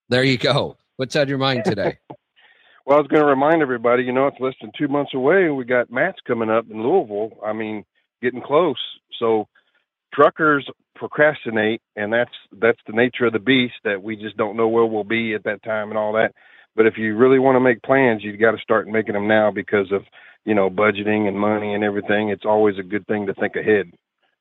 [0.08, 0.78] There you go.
[0.96, 1.98] What's on your mind today?
[2.86, 5.50] well, I was going to remind everybody, you know, it's less than two months away.
[5.50, 7.32] We got MATS coming up in Louisville.
[7.46, 7.84] I mean,
[8.22, 8.78] getting close.
[9.20, 9.50] So
[10.14, 10.66] truckers
[10.96, 13.76] procrastinate, and that's that's the nature of the beast.
[13.84, 16.32] That we just don't know where we'll be at that time and all that.
[16.74, 19.52] But if you really want to make plans, you've got to start making them now
[19.52, 20.04] because of
[20.46, 22.30] you know budgeting and money and everything.
[22.30, 23.92] It's always a good thing to think ahead,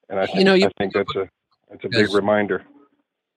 [0.09, 1.29] and I think, you know, you, I think that's a
[1.69, 2.65] that's a big reminder.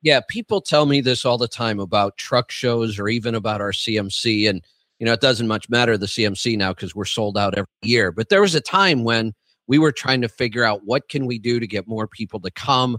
[0.01, 3.71] Yeah, people tell me this all the time about truck shows or even about our
[3.71, 4.61] CMC, and
[4.99, 8.11] you know it doesn't much matter the CMC now because we're sold out every year.
[8.11, 9.33] But there was a time when
[9.67, 12.51] we were trying to figure out what can we do to get more people to
[12.51, 12.97] come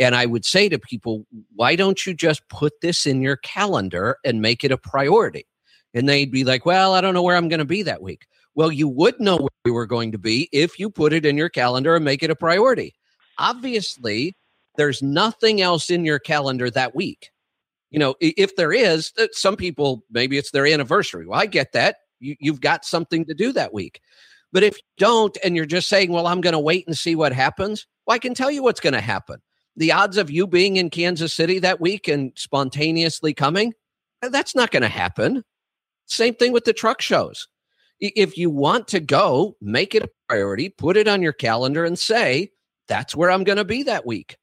[0.00, 4.16] and I would say to people, why don't you just put this in your calendar
[4.24, 5.46] and make it a priority?
[5.92, 8.26] And they'd be like, well, I don't know where I'm going to be that week.
[8.54, 11.36] Well, you would know where you were going to be if you put it in
[11.36, 12.94] your calendar and make it a priority.
[13.38, 14.34] Obviously,
[14.80, 17.30] there's nothing else in your calendar that week.
[17.90, 21.26] You know, if there is, uh, some people, maybe it's their anniversary.
[21.26, 21.96] Well, I get that.
[22.20, 24.00] You, you've got something to do that week.
[24.52, 27.14] But if you don't, and you're just saying, well, I'm going to wait and see
[27.14, 29.40] what happens, well, I can tell you what's going to happen
[29.76, 33.72] the odds of you being in Kansas City that week and spontaneously coming,
[34.20, 35.44] that's not going to happen.
[36.06, 37.48] Same thing with the truck shows.
[38.00, 41.98] If you want to go, make it a priority, put it on your calendar and
[41.98, 42.50] say,
[42.88, 44.36] that's where I'm going to be that week.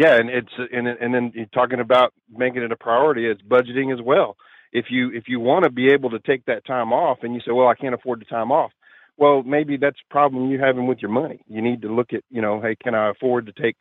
[0.00, 3.26] Yeah, and it's and and then you're talking about making it a priority.
[3.26, 4.38] It's budgeting as well.
[4.72, 7.40] If you if you want to be able to take that time off, and you
[7.40, 8.72] say, "Well, I can't afford the time off,"
[9.18, 11.42] well, maybe that's a problem you're having with your money.
[11.48, 13.76] You need to look at, you know, hey, can I afford to take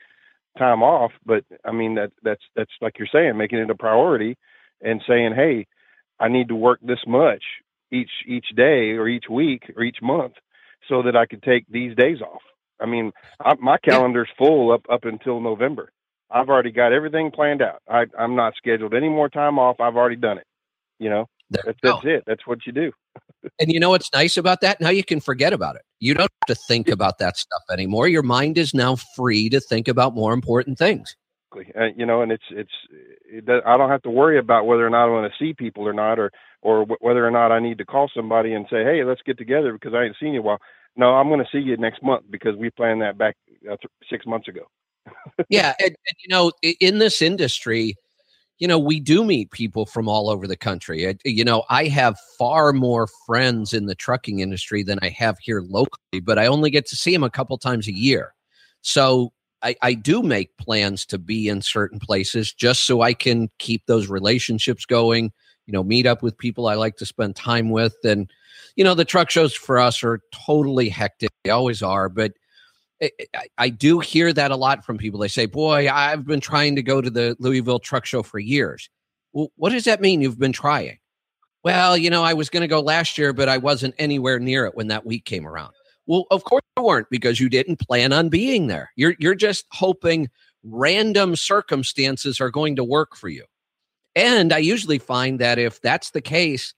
[0.57, 1.13] time off?
[1.25, 4.37] But I mean, that that's that's like you're saying, making it a priority
[4.81, 5.67] and saying, hey,
[6.19, 7.43] I need to work this much
[7.93, 10.33] each each day or each week or each month
[10.89, 12.41] so that I could take these days off.
[12.77, 15.89] I mean, I, my calendar's full up up until November.
[16.31, 17.81] I've already got everything planned out.
[17.89, 19.79] I, I'm not scheduled any more time off.
[19.79, 20.45] I've already done it.
[20.99, 22.23] You know, that's, that's it.
[22.27, 22.91] That's what you do
[23.59, 24.79] and you know what's nice about that?
[24.79, 25.83] Now you can forget about it.
[25.99, 28.07] You don't have to think about that stuff anymore.
[28.07, 31.15] Your mind is now free to think about more important things.
[31.55, 32.71] Uh, you know, and it's it's
[33.25, 35.87] it I don't have to worry about whether or not I want to see people
[35.87, 38.83] or not, or or w- whether or not I need to call somebody and say,
[38.83, 40.59] hey, let's get together because I ain't seen you a while.
[40.95, 43.91] No, I'm going to see you next month because we planned that back uh, th-
[44.09, 44.61] six months ago.
[45.49, 47.95] Yeah, and, and you know, in this industry
[48.59, 51.07] you know, we do meet people from all over the country.
[51.07, 55.39] I, you know, I have far more friends in the trucking industry than I have
[55.39, 58.33] here locally, but I only get to see them a couple times a year.
[58.81, 59.31] So
[59.63, 63.85] I, I do make plans to be in certain places just so I can keep
[63.85, 65.31] those relationships going,
[65.65, 67.95] you know, meet up with people I like to spend time with.
[68.03, 68.29] And,
[68.75, 71.29] you know, the truck shows for us are totally hectic.
[71.45, 72.33] They always are, but
[73.57, 75.19] I, do hear that a lot from people.
[75.19, 78.89] They say, "Boy, I've been trying to go to the Louisville Truck Show for years."
[79.31, 80.21] Well, what does that mean?
[80.21, 80.97] You've been trying?
[81.63, 84.65] Well, you know, I was going to go last year, but I wasn't anywhere near
[84.65, 85.73] it when that week came around.
[86.07, 88.91] Well, of course you weren't because you didn't plan on being there.
[88.95, 90.29] You're you're just hoping
[90.63, 93.45] random circumstances are going to work for you.
[94.15, 96.73] And I usually find that if that's the case,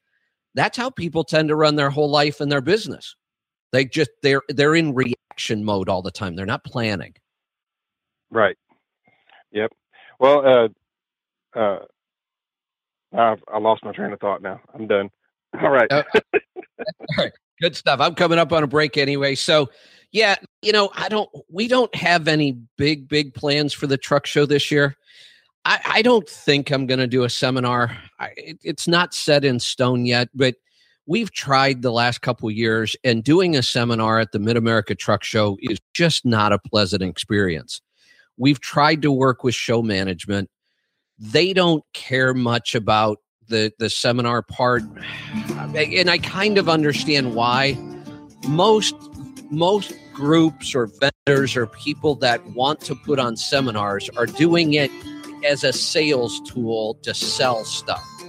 [0.54, 3.16] that's how people tend to run their whole life and their business.
[3.72, 4.94] They just they're they're in
[5.42, 6.36] reaction mode all the time.
[6.36, 7.14] They're not planning.
[8.30, 8.58] Right.
[9.52, 9.72] Yep.
[10.20, 10.46] Well,
[11.56, 11.80] uh, uh,
[13.14, 14.62] I've, I lost my train of thought now.
[14.74, 15.10] I'm done.
[15.62, 15.92] All right.
[15.92, 16.04] all
[17.18, 17.34] right.
[17.62, 18.00] Good stuff.
[18.00, 19.36] I'm coming up on a break anyway.
[19.36, 19.70] So,
[20.14, 24.26] yeah, you know, I don't, we don't have any big, big plans for the truck
[24.26, 24.96] show this year.
[25.66, 27.98] I, I don't think I'm going to do a seminar.
[28.18, 30.56] I, it, it's not set in stone yet, but
[31.12, 35.58] we've tried the last couple years and doing a seminar at the mid-america truck show
[35.60, 37.82] is just not a pleasant experience.
[38.38, 40.50] We've tried to work with show management.
[41.20, 43.18] They don't care much about
[43.50, 44.84] the the seminar part.
[45.76, 47.78] And i kind of understand why.
[48.48, 48.96] Most
[49.50, 54.92] most groups or vendors or people that want to put on seminars are doing it
[55.46, 58.21] as a sales tool to sell stuff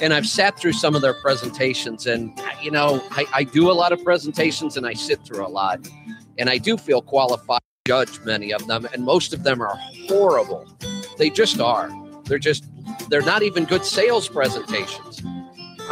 [0.00, 3.72] and I've sat through some of their presentations, and you know, I, I, do a
[3.72, 5.88] lot of presentations and I sit through a lot,
[6.38, 9.76] and I do feel qualified to judge many of them, and most of them are
[10.08, 10.66] horrible.
[11.16, 11.90] They just are.
[12.24, 12.64] They're just
[13.08, 15.22] they're not even good sales presentations.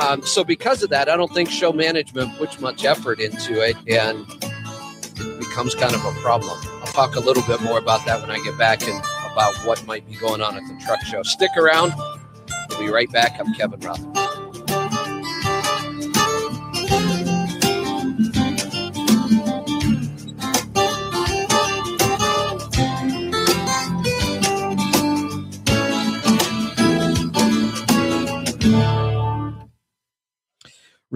[0.01, 3.77] Um, so because of that, I don't think show management puts much effort into it,
[3.89, 4.27] and
[5.19, 6.59] it becomes kind of a problem.
[6.81, 9.03] I'll talk a little bit more about that when I get back and
[9.33, 11.23] about what might be going on at the truck show.
[11.23, 11.93] Stick around.
[12.71, 13.39] We'll be right back.
[13.39, 14.27] I'm Kevin Robbins.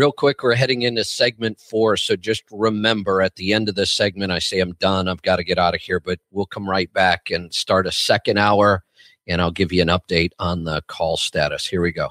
[0.00, 1.94] real quick, we're heading into segment four.
[1.94, 5.08] So just remember at the end of this segment, I say I'm done.
[5.08, 7.92] I've got to get out of here, but we'll come right back and start a
[7.92, 8.82] second hour
[9.30, 11.64] and I'll give you an update on the call status.
[11.64, 12.08] Here we go.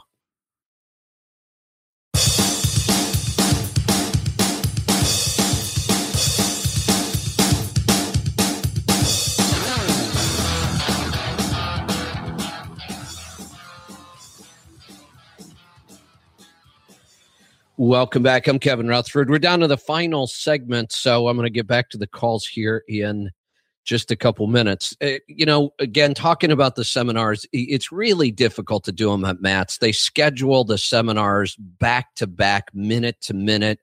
[17.75, 18.47] Welcome back.
[18.47, 19.29] I'm Kevin Rutherford.
[19.29, 22.45] We're down to the final segment, so I'm going to get back to the calls
[22.45, 23.31] here in
[23.85, 24.95] just a couple minutes.
[25.01, 29.41] Uh, you know, again, talking about the seminars, it's really difficult to do them at
[29.41, 29.77] MATS.
[29.77, 33.79] They schedule the seminars back to back, minute to minute.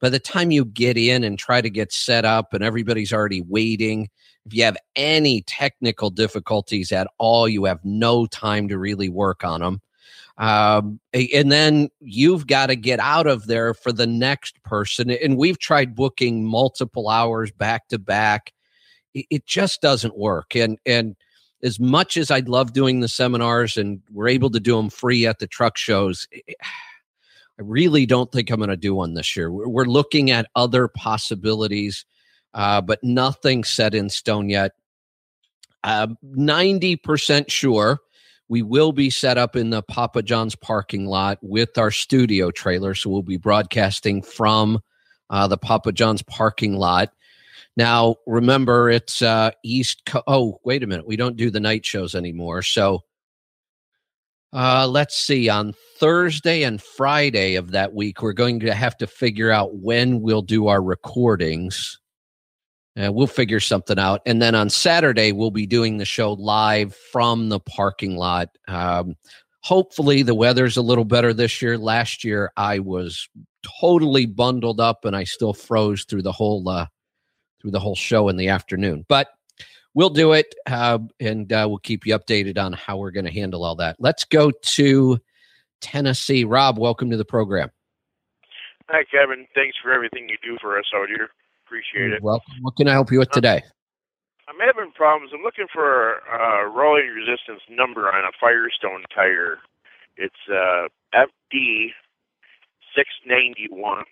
[0.00, 3.40] By the time you get in and try to get set up, and everybody's already
[3.42, 4.08] waiting,
[4.44, 9.44] if you have any technical difficulties at all, you have no time to really work
[9.44, 9.80] on them.
[10.36, 15.10] Um, and then you've got to get out of there for the next person.
[15.10, 18.52] And we've tried booking multiple hours back to back.
[19.14, 20.54] It just doesn't work.
[20.56, 21.16] And, and,
[21.62, 25.26] as much as I'd love doing the seminars and we're able to do them free
[25.26, 29.50] at the truck shows, I really don't think I'm going to do one this year.
[29.50, 32.04] We're looking at other possibilities,
[32.52, 34.72] uh, but nothing set in stone yet.
[35.84, 38.00] Uh, 90% sure
[38.48, 42.94] we will be set up in the Papa John's parking lot with our studio trailer.
[42.94, 44.80] So we'll be broadcasting from
[45.30, 47.10] uh, the Papa John's parking lot.
[47.76, 50.02] Now, remember, it's uh, East.
[50.06, 51.06] Co- oh, wait a minute.
[51.06, 52.62] We don't do the night shows anymore.
[52.62, 53.00] So
[54.52, 55.48] uh, let's see.
[55.48, 60.20] On Thursday and Friday of that week, we're going to have to figure out when
[60.20, 61.98] we'll do our recordings.
[62.96, 64.20] Uh, we'll figure something out.
[64.24, 68.50] And then on Saturday, we'll be doing the show live from the parking lot.
[68.68, 69.16] Um,
[69.62, 71.76] hopefully, the weather's a little better this year.
[71.76, 73.28] Last year, I was
[73.80, 76.86] totally bundled up, and I still froze through the whole uh,
[77.64, 79.06] through the whole show in the afternoon.
[79.08, 79.28] But
[79.94, 83.32] we'll do it, uh, and uh, we'll keep you updated on how we're going to
[83.32, 83.96] handle all that.
[83.98, 85.18] Let's go to
[85.80, 86.44] Tennessee.
[86.44, 87.70] Rob, welcome to the program.
[88.90, 89.46] Hi, Kevin.
[89.54, 91.30] Thanks for everything you do for us out here.
[91.66, 92.22] Appreciate it.
[92.22, 92.52] Welcome.
[92.60, 93.62] What can I help you with today?
[94.46, 95.32] I'm having problems.
[95.34, 99.56] I'm looking for a rolling resistance number on a Firestone tire.
[100.18, 101.92] It's uh, FD
[102.94, 104.00] 691.
[104.00, 104.06] It's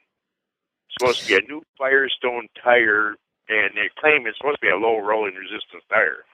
[0.99, 3.17] supposed to be a new Firestone tire,
[3.59, 6.25] and they claim it's supposed to be a low rolling resistance tire.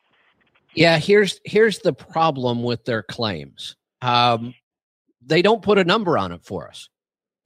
[0.74, 3.76] Yeah, here's here's the problem with their claims.
[4.02, 4.54] Um,
[5.24, 6.88] they don't put a number on it for us.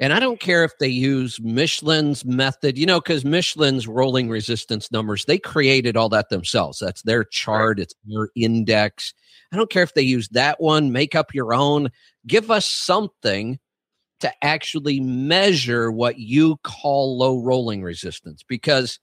[0.01, 4.91] And I don't care if they use Michelin's method, you know, because Michelin's rolling resistance
[4.91, 6.81] numbers, they created all that themselves.
[6.81, 9.15] That's their chart, it's their index.
[9.53, 11.91] I don't care if they use that one, make up your own.
[12.27, 13.61] Give us something
[14.21, 18.99] to actually measure what you call low rolling resistance because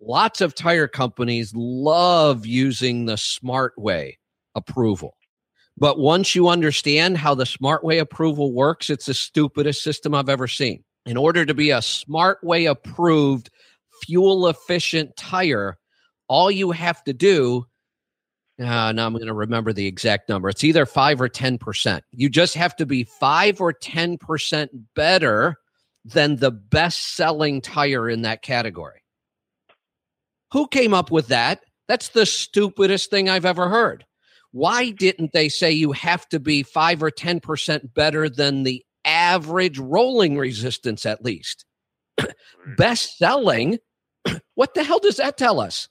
[0.00, 4.14] lots of tire companies love using the SmartWay
[4.54, 5.16] approval.
[5.76, 10.48] But once you understand how the SmartWay approval works, it's the stupidest system I've ever
[10.48, 10.84] seen.
[11.06, 13.50] In order to be a SmartWay approved,
[14.02, 15.78] fuel efficient tire,
[16.28, 17.66] all you have to do
[18.60, 20.48] uh, now I'm going to remember the exact number.
[20.50, 22.02] It's either five or 10%.
[22.10, 25.56] You just have to be five or 10% better
[26.04, 28.99] than the best selling tire in that category.
[30.52, 31.60] Who came up with that?
[31.88, 34.04] That's the stupidest thing I've ever heard.
[34.52, 39.78] Why didn't they say you have to be five or 10% better than the average
[39.78, 41.64] rolling resistance at least?
[42.76, 43.78] Best selling,
[44.54, 45.88] what the hell does that tell us?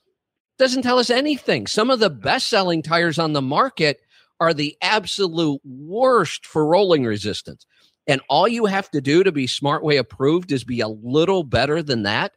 [0.58, 1.66] Doesn't tell us anything.
[1.66, 4.00] Some of the best selling tires on the market
[4.40, 7.66] are the absolute worst for rolling resistance.
[8.06, 11.82] And all you have to do to be SmartWay approved is be a little better
[11.82, 12.32] than that.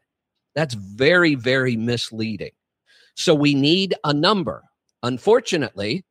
[0.55, 2.51] That's very, very misleading.
[3.15, 4.63] So we need a number.
[5.01, 6.05] Unfortunately,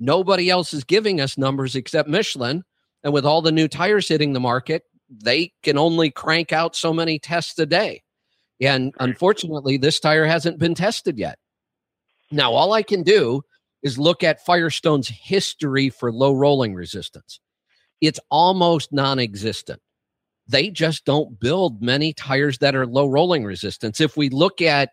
[0.00, 2.64] Nobody else is giving us numbers except Michelin.
[3.02, 6.92] And with all the new tires hitting the market, they can only crank out so
[6.92, 8.02] many tests a day.
[8.60, 11.38] And unfortunately, this tire hasn't been tested yet.
[12.30, 13.42] Now, all I can do
[13.82, 17.40] is look at Firestone's history for low rolling resistance.
[18.00, 19.80] It's almost non existent.
[20.46, 24.00] They just don't build many tires that are low rolling resistance.
[24.00, 24.90] If we look at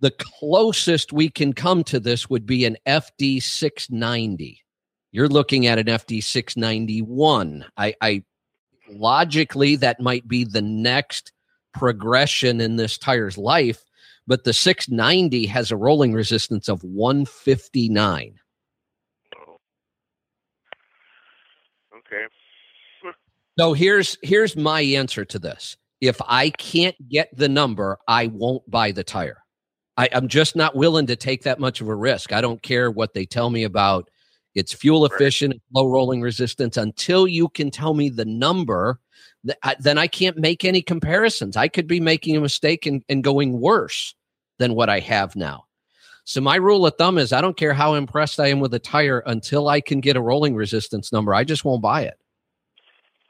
[0.00, 4.62] the closest we can come to this would be an FD 690.
[5.12, 7.66] You're looking at an FD 691.
[7.76, 8.22] I, I
[8.90, 11.32] logically that might be the next
[11.74, 13.82] progression in this tire's life,
[14.26, 18.34] but the 690 has a rolling resistance of 159.
[21.98, 22.26] Okay.
[23.60, 25.76] So here's here's my answer to this.
[26.00, 29.36] If I can't get the number, I won't buy the tire.
[29.98, 32.32] I, I'm just not willing to take that much of a risk.
[32.32, 34.08] I don't care what they tell me about
[34.54, 35.60] it's fuel efficient, right.
[35.74, 36.78] low rolling resistance.
[36.78, 38.98] Until you can tell me the number,
[39.78, 41.54] then I can't make any comparisons.
[41.54, 44.14] I could be making a mistake and, and going worse
[44.58, 45.64] than what I have now.
[46.24, 48.78] So my rule of thumb is I don't care how impressed I am with a
[48.78, 51.34] tire until I can get a rolling resistance number.
[51.34, 52.14] I just won't buy it.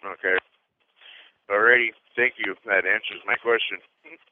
[0.05, 0.37] Okay.
[1.51, 1.89] Alrighty.
[2.17, 2.55] Thank you.
[2.67, 3.79] That answers my question.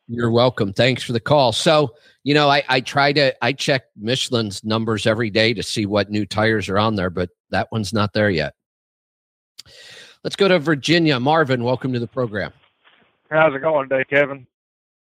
[0.09, 0.73] You're welcome.
[0.73, 1.53] Thanks for the call.
[1.53, 1.95] So,
[2.25, 6.11] you know, I, I try to I check Michelin's numbers every day to see what
[6.11, 8.55] new tires are on there, but that one's not there yet.
[10.25, 11.21] Let's go to Virginia.
[11.21, 12.53] Marvin, welcome to the program.
[13.31, 14.47] How's it going today, Kevin?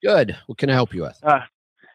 [0.03, 0.35] Good.
[0.47, 1.17] What can I help you with?
[1.23, 1.39] Uh,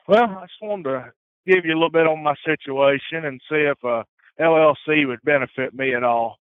[0.07, 1.13] well, I just wanted to
[1.47, 4.05] give you a little bit on my situation and see if a
[4.41, 6.39] LLC would benefit me at all.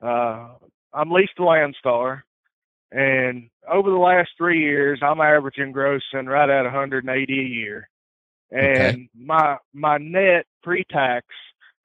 [0.00, 0.48] Uh,
[0.92, 2.22] I'm leased to Landstar,
[2.92, 7.88] and over the last three years, I'm averaging grossing right at 180 a year.
[8.50, 9.08] And okay.
[9.16, 11.26] my my net pre-tax,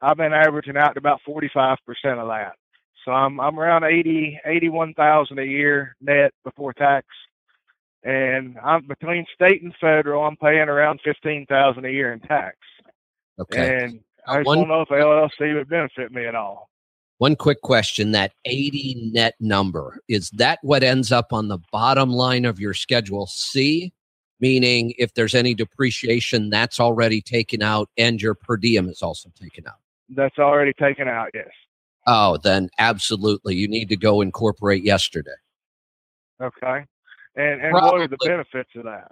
[0.02, 1.78] I've been averaging out to about 45%
[2.18, 2.54] of that.
[3.04, 7.06] So I'm I'm around 80 81,000 a year net before tax.
[8.04, 12.56] And I'm between state and federal, I'm paying around 15,000 a year in tax.
[13.40, 13.84] Okay.
[13.84, 16.70] And I just don't know if LLC would benefit me at all.
[17.18, 22.10] One quick question that 80 net number, is that what ends up on the bottom
[22.10, 23.94] line of your Schedule C?
[24.42, 29.30] Meaning, if there's any depreciation, that's already taken out and your per diem is also
[29.42, 29.80] taken out?
[30.10, 31.48] That's already taken out, yes.
[32.06, 33.56] Oh, then absolutely.
[33.56, 35.32] You need to go incorporate yesterday.
[36.42, 36.86] Okay.
[37.38, 39.12] And, and what are the benefits of that?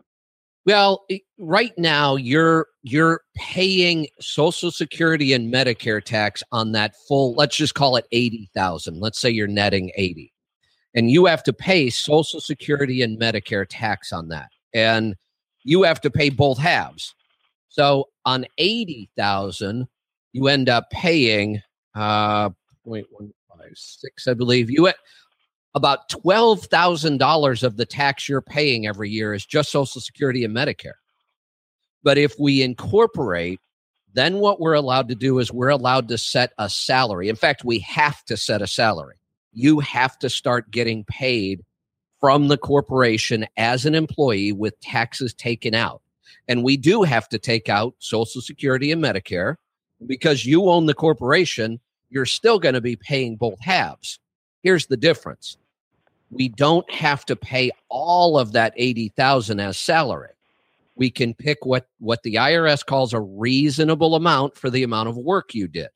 [0.66, 1.05] Well,
[1.38, 7.34] right now you're you're paying Social Security and Medicare tax on that full.
[7.34, 8.99] Let's just call it eighty thousand.
[8.99, 10.34] Let's say you're netting eighty,
[10.95, 15.16] and you have to pay Social Security and Medicare tax on that, and
[15.64, 17.14] you have to pay both halves.
[17.68, 19.88] So on eighty thousand,
[20.32, 21.61] you end up paying
[21.95, 22.49] uh,
[22.88, 24.70] 0.156, I believe.
[24.70, 24.91] You
[25.76, 30.99] about $12,000 of the tax you're paying every year is just Social Security and Medicare.
[32.03, 33.59] But if we incorporate,
[34.13, 37.30] then what we're allowed to do is we're allowed to set a salary.
[37.30, 39.15] In fact, we have to set a salary.
[39.51, 41.63] You have to start getting paid
[42.19, 46.01] from the corporation as an employee with taxes taken out.
[46.47, 49.55] And we do have to take out Social Security and Medicare
[50.05, 54.19] because you own the corporation, you're still going to be paying both halves.
[54.61, 55.57] Here's the difference
[56.34, 60.29] we don't have to pay all of that 80,000 as salary.
[60.95, 65.17] We can pick what what the IRS calls a reasonable amount for the amount of
[65.17, 65.89] work you did.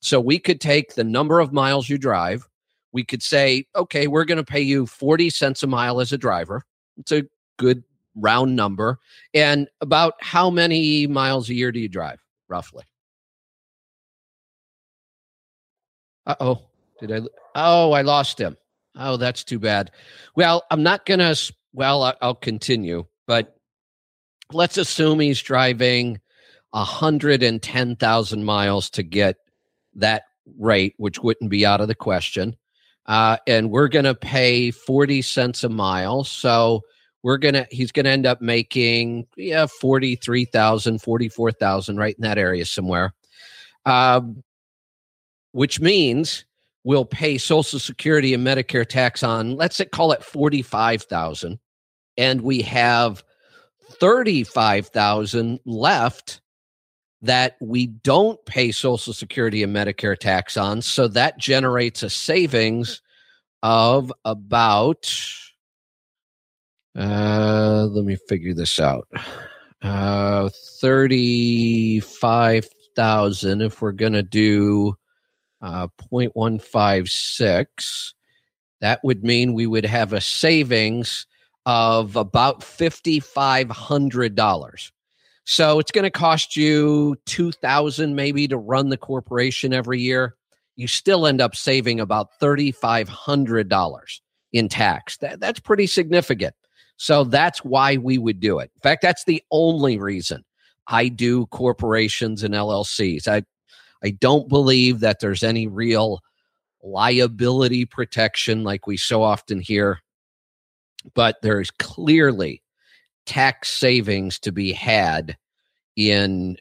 [0.00, 2.48] So we could take the number of miles you drive.
[2.92, 6.18] We could say, okay, we're going to pay you 40 cents a mile as a
[6.18, 6.62] driver.
[6.96, 7.24] It's a
[7.58, 8.98] good round number.
[9.34, 12.18] And about how many miles a year do you drive,
[12.48, 12.84] roughly?
[16.26, 16.62] Uh oh.
[17.00, 17.20] Did I?
[17.54, 18.56] Oh, I lost him.
[18.96, 19.90] Oh, that's too bad.
[20.36, 23.56] Well, I'm not going to, well, I'll continue, but
[24.52, 26.20] let's assume he's driving
[26.70, 29.36] 110,000 miles to get
[29.94, 30.24] that
[30.58, 32.56] rate, which wouldn't be out of the question.
[33.06, 36.24] Uh, and we're going to pay 40 cents a mile.
[36.24, 36.82] So
[37.22, 42.38] we're going to, he's going to end up making, yeah, 43,000, 44,000, right in that
[42.38, 43.12] area somewhere.
[43.86, 44.42] Um,
[45.52, 46.44] which means
[46.84, 51.58] will pay Social Security and Medicare tax on, let's call it 45,000
[52.16, 53.22] and we have
[53.92, 56.40] 35,000 left
[57.22, 60.80] that we don't pay Social Security and Medicare tax on.
[60.80, 63.02] So that generates a savings
[63.62, 65.14] of about,
[66.98, 69.06] uh, let me figure this out,
[69.82, 70.48] uh,
[70.80, 74.94] 35,000 if we're going to do
[75.62, 78.12] uh, 0.156.
[78.80, 81.26] That would mean we would have a savings
[81.66, 84.90] of about $5,500.
[85.44, 90.36] So it's going to cost you 2000 maybe to run the corporation every year.
[90.76, 94.20] You still end up saving about $3,500
[94.52, 95.16] in tax.
[95.18, 96.54] That, that's pretty significant.
[96.96, 98.70] So that's why we would do it.
[98.74, 100.44] In fact, that's the only reason
[100.86, 103.26] I do corporations and LLCs.
[103.26, 103.42] I
[104.02, 106.20] I don't believe that there's any real
[106.82, 110.00] liability protection like we so often hear,
[111.14, 112.62] but there is clearly
[113.26, 115.36] tax savings to be had
[115.96, 116.56] in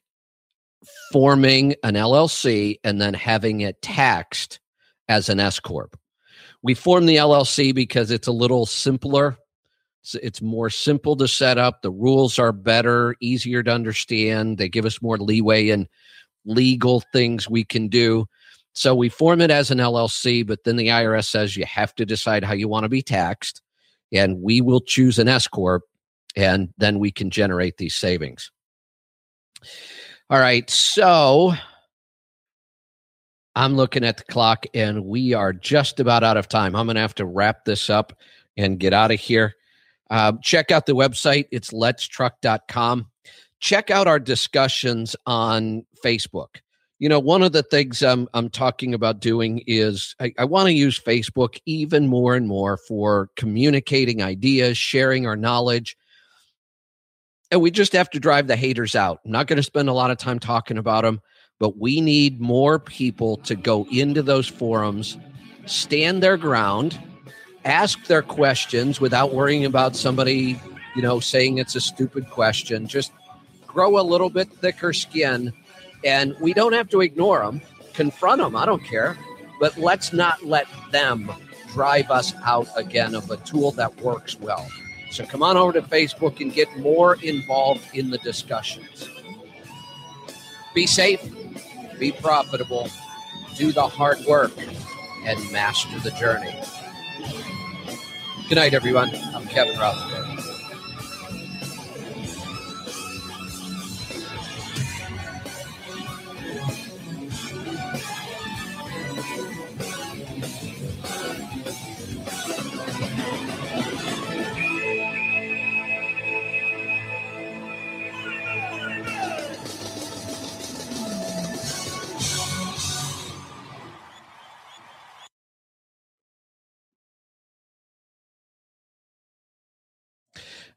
[1.12, 4.60] forming an LLC and then having it taxed
[5.08, 5.98] as an S corp.
[6.62, 9.38] We form the LLC because it's a little simpler.
[10.22, 11.82] It's, more simple to set up.
[11.82, 14.58] The rules are better, easier to understand.
[14.58, 15.88] They give us more leeway in
[16.46, 18.26] legal things we can do.
[18.74, 22.06] So we form it as an LLC, but then the IRS says you have to
[22.06, 23.62] decide how you want to be taxed,
[24.12, 25.84] and we will choose an S corp,
[26.36, 28.52] and then we can generate these savings.
[30.30, 31.54] All right, so
[33.56, 36.76] I'm looking at the clock and we are just about out of time.
[36.76, 38.18] I'm going to have to wrap this up
[38.56, 39.56] and get out of here.
[40.10, 41.48] Uh, check out the website.
[41.52, 43.08] It's letstruck.com.
[43.60, 46.58] Check out our discussions on Facebook.
[47.00, 50.68] You know, one of the things I'm, I'm talking about doing is I, I want
[50.68, 55.96] to use Facebook even more and more for communicating ideas, sharing our knowledge.
[57.52, 59.22] And we just have to drive the haters out.
[59.26, 61.22] I'm not going to spend a lot of time talking about them
[61.60, 65.18] but we need more people to go into those forums,
[65.66, 67.00] stand their ground,
[67.66, 70.60] ask their questions without worrying about somebody,
[70.96, 72.88] you know, saying it's a stupid question.
[72.88, 73.12] Just
[73.80, 75.54] grow a little bit thicker skin,
[76.04, 77.62] and we don't have to ignore them,
[77.94, 78.54] confront them.
[78.54, 79.18] I don't care,
[79.62, 81.32] but let's not let them
[81.72, 84.68] drive us out again of a tool that works well.
[85.12, 89.08] So come on over to Facebook and get more involved in the discussions.
[90.76, 91.24] Be safe
[92.00, 92.90] be profitable,
[93.58, 94.52] do the hard work,
[95.26, 96.54] and master the journey.
[98.50, 99.10] Good night, everyone.
[99.34, 100.39] I'm Kevin Rutherford.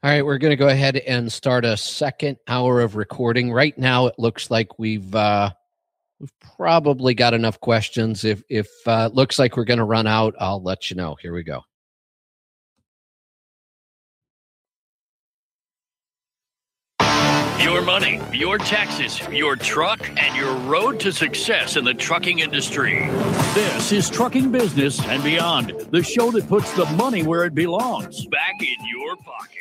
[0.03, 3.53] All right, we're going to go ahead and start a second hour of recording.
[3.53, 5.51] Right now, it looks like we've uh,
[6.19, 8.25] we've probably got enough questions.
[8.25, 11.15] If if uh, looks like we're going to run out, I'll let you know.
[11.21, 11.61] Here we go.
[17.61, 23.07] Your money, your taxes, your truck, and your road to success in the trucking industry.
[23.53, 28.25] This is Trucking Business and Beyond, the show that puts the money where it belongs,
[28.25, 29.52] back in your pocket.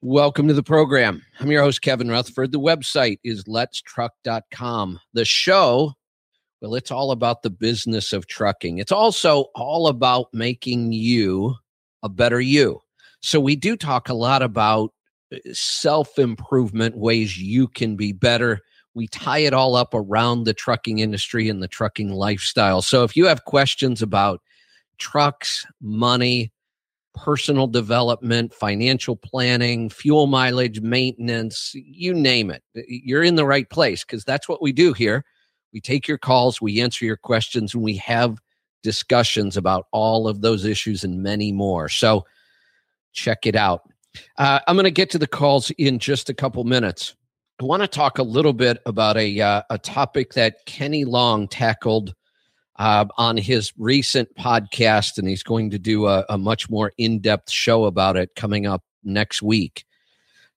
[0.00, 1.24] Welcome to the program.
[1.40, 2.52] I'm your host, Kevin Rutherford.
[2.52, 5.00] The website is letstruck.com.
[5.12, 5.94] The show,
[6.60, 8.78] well, it's all about the business of trucking.
[8.78, 11.56] It's also all about making you
[12.04, 12.80] a better you.
[13.22, 14.92] So we do talk a lot about
[15.34, 18.60] uh, self improvement, ways you can be better.
[18.94, 22.82] We tie it all up around the trucking industry and the trucking lifestyle.
[22.82, 24.42] So if you have questions about
[24.98, 26.52] trucks, money,
[27.14, 32.62] personal development, financial planning, fuel mileage, maintenance, you name it.
[32.74, 35.24] You're in the right place because that's what we do here.
[35.72, 38.38] We take your calls, we answer your questions, and we have
[38.82, 41.88] discussions about all of those issues and many more.
[41.88, 42.24] So
[43.12, 43.82] check it out.
[44.38, 47.14] Uh, I'm going to get to the calls in just a couple minutes.
[47.60, 51.48] I want to talk a little bit about a uh, a topic that Kenny Long
[51.48, 52.14] tackled
[52.78, 57.20] uh, on his recent podcast, and he's going to do a, a much more in
[57.20, 59.84] depth show about it coming up next week.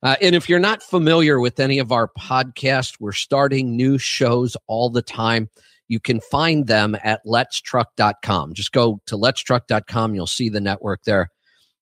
[0.03, 4.57] Uh, and if you're not familiar with any of our podcasts, we're starting new shows
[4.67, 5.49] all the time.
[5.87, 8.53] You can find them at letstruck.com.
[8.53, 10.15] Just go to letstruck.com.
[10.15, 11.29] You'll see the network there.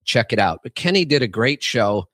[0.03, 0.59] Check it out.
[0.63, 2.05] But Kenny did a great show.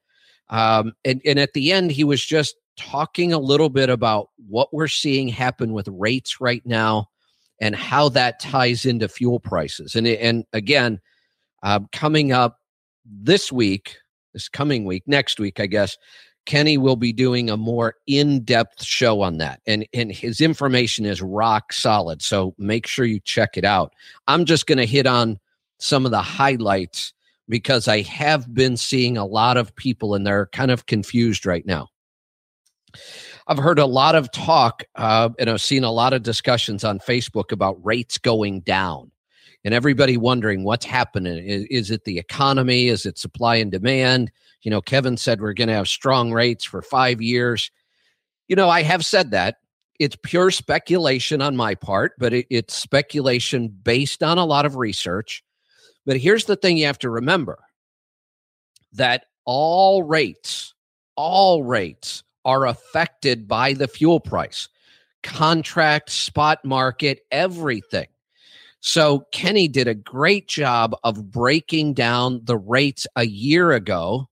[0.50, 4.74] Um, and, and at the end, he was just talking a little bit about what
[4.74, 7.08] we're seeing happen with rates right now
[7.60, 9.96] and how that ties into fuel prices.
[9.96, 11.00] And and again,
[11.64, 12.60] uh, coming up
[13.06, 13.98] this week,
[14.34, 15.98] this coming week, next week, I guess,
[16.46, 21.22] Kenny will be doing a more in-depth show on that, and and his information is
[21.22, 22.22] rock solid.
[22.22, 23.94] So make sure you check it out.
[24.28, 25.40] I'm just going to hit on
[25.80, 27.14] some of the highlights
[27.50, 31.66] because I have been seeing a lot of people and they're kind of confused right
[31.66, 31.90] now.
[33.48, 37.00] I've heard a lot of talk uh, and I've seen a lot of discussions on
[37.00, 39.12] Facebook about rates going down
[39.64, 41.44] and everybody wondering what's happening.
[41.48, 42.88] Is, is, it the economy?
[42.88, 44.32] Is it supply and demand?
[44.64, 47.70] You know, Kevin said we're going to have strong rates for five years.
[48.48, 49.58] You know, I have said that.
[50.00, 54.76] It's pure speculation on my part, but it, it's speculation based on a lot of
[54.76, 55.44] research.
[56.06, 57.60] But here's the thing you have to remember
[58.94, 60.74] that all rates,
[61.16, 64.70] all rates are affected by the fuel price,
[65.24, 68.08] contract, spot market, everything.
[68.80, 74.30] So Kenny did a great job of breaking down the rates a year ago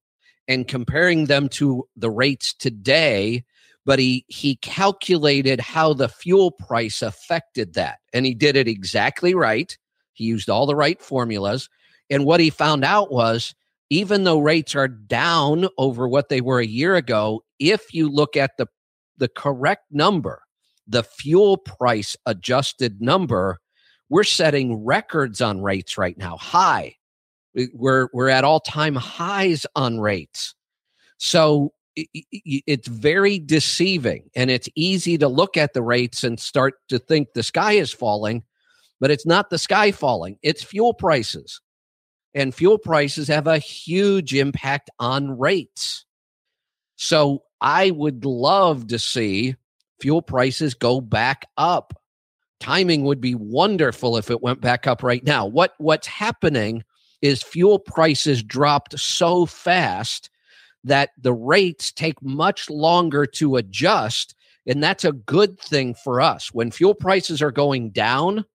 [0.48, 3.44] and comparing them to the rates today
[3.86, 8.00] but he he calculated how the fuel price affected that.
[8.14, 9.78] And he did it exactly right.
[10.14, 11.70] He used all the right formulas.
[12.10, 13.56] And what he found out was
[13.94, 18.36] even though rates are down over what they were a year ago if you look
[18.36, 18.68] at the
[19.18, 20.42] the correct number
[20.88, 23.60] the fuel price adjusted number
[24.14, 26.96] we're setting records on rates right now high.
[27.74, 30.54] We're we're at all time highs on rates.
[31.18, 37.00] So it's very deceiving and it's easy to look at the rates and start to
[37.00, 38.44] think the sky is falling
[39.00, 41.62] but it's not the sky falling it's fuel prices
[42.36, 46.06] and fuel prices have a huge impact on rates
[46.96, 49.56] so i would love to see
[50.00, 51.94] fuel prices go back up
[52.60, 56.84] timing would be wonderful if it went back up right now what what's happening
[57.22, 60.30] is fuel prices dropped so fast
[60.84, 64.36] that the rates take much longer to adjust.
[64.68, 66.54] And that's a good thing for us.
[66.54, 68.46] When fuel prices are going down,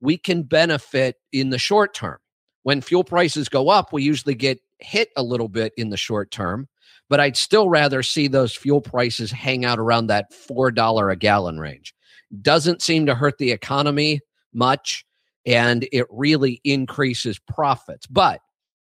[0.00, 2.18] we can benefit in the short term.
[2.62, 6.30] When fuel prices go up, we usually get hit a little bit in the short
[6.30, 6.68] term,
[7.08, 11.58] but I'd still rather see those fuel prices hang out around that $4 a gallon
[11.58, 11.94] range.
[12.42, 14.20] Doesn't seem to hurt the economy
[14.52, 15.04] much,
[15.46, 18.06] and it really increases profits.
[18.06, 18.40] But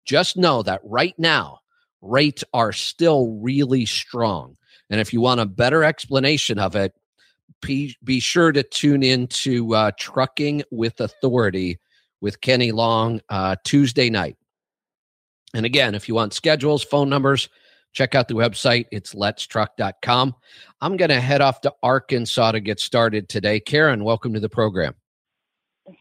[0.04, 1.58] just know that right now,
[2.00, 4.56] rates are still really strong.
[4.90, 6.92] And if you want a better explanation of it,
[7.62, 11.78] be, be sure to tune in to uh, Trucking with Authority
[12.22, 14.38] with Kenny Long uh, Tuesday night.
[15.52, 17.50] And again, if you want schedules, phone numbers,
[17.92, 18.86] check out the website.
[18.90, 20.34] It's letstruck.com.
[20.80, 23.60] I'm going to head off to Arkansas to get started today.
[23.60, 24.94] Karen, welcome to the program.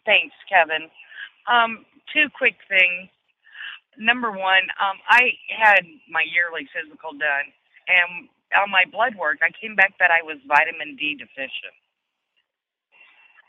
[0.05, 0.88] Thanks, Kevin.
[1.51, 3.09] Um, two quick things
[3.97, 7.47] number one, um, I had my yearly physical done,
[7.88, 11.78] and on my blood work, I came back that I was vitamin D deficient.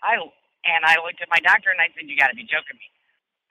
[0.03, 0.19] I
[0.65, 2.89] and I looked at my doctor and I said, "You got to be joking me."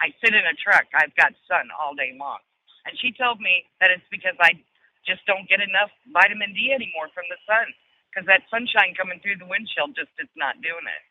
[0.02, 0.90] I sit in a truck.
[0.94, 2.40] I've got sun all day long,
[2.86, 4.58] and she told me that it's because I
[5.06, 7.68] just don't get enough vitamin D anymore from the sun
[8.10, 11.04] because that sunshine coming through the windshield just is not doing it.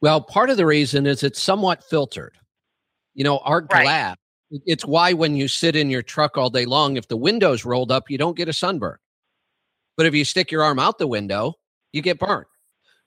[0.00, 2.38] Well, part of the reason is it's somewhat filtered.
[3.14, 3.82] You know, our right.
[3.82, 4.16] glass
[4.50, 7.92] it's why when you sit in your truck all day long, if the window's rolled
[7.92, 8.96] up, you don't get a sunburn.
[9.96, 11.54] But if you stick your arm out the window,
[11.92, 12.46] you get burned.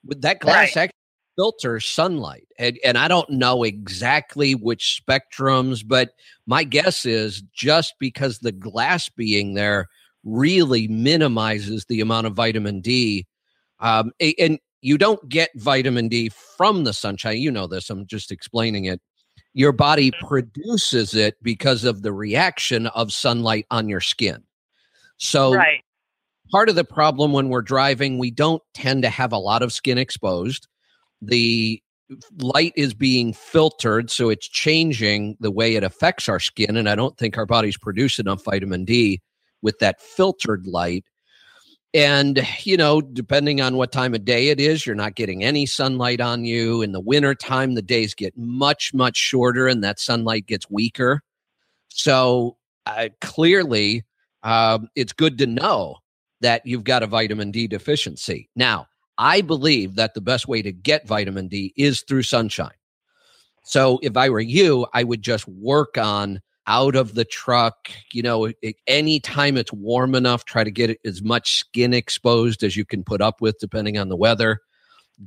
[0.03, 0.91] But that glass right.
[1.36, 2.47] Filters sunlight.
[2.57, 6.11] And, and I don't know exactly which spectrums, but
[6.45, 9.88] my guess is just because the glass being there
[10.23, 13.25] really minimizes the amount of vitamin D.
[13.79, 17.38] Um, and you don't get vitamin D from the sunshine.
[17.38, 17.89] You know this.
[17.89, 19.01] I'm just explaining it
[19.53, 24.43] your body produces it because of the reaction of sunlight on your skin.
[25.17, 25.84] So, right.
[26.51, 29.73] part of the problem when we're driving, we don't tend to have a lot of
[29.73, 30.67] skin exposed.
[31.22, 31.82] The
[32.39, 36.76] light is being filtered, so it's changing the way it affects our skin.
[36.76, 39.22] And I don't think our bodies produce enough vitamin D
[39.61, 41.05] with that filtered light
[41.93, 45.65] and, you know, depending on what time of day it is, you're not getting any
[45.65, 46.82] sunlight on you.
[46.82, 51.22] In the wintertime, the days get much, much shorter and that sunlight gets weaker.
[51.89, 54.05] So uh, clearly,
[54.43, 55.97] um, it's good to know
[56.39, 58.49] that you've got a vitamin D deficiency.
[58.55, 58.88] Now,
[59.22, 62.72] I believe that the best way to get vitamin D is through sunshine.
[63.63, 67.91] So if I were you, I would just work on out of the truck.
[68.11, 68.51] You know,
[68.88, 73.22] anytime it's warm enough, try to get as much skin exposed as you can put
[73.22, 74.59] up with, depending on the weather.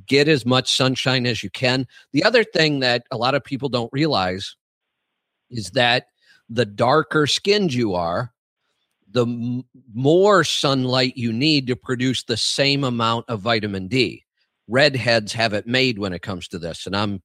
[0.05, 1.87] Get as much sunshine as you can.
[2.11, 4.57] The other thing that a lot of people don't realize
[5.49, 6.07] is that
[6.49, 8.33] the darker skinned you are,
[9.15, 9.63] the
[9.93, 14.23] more sunlight you need to produce the same amount of vitamin D.
[14.67, 17.23] Redheads have it made when it comes to this, and I'm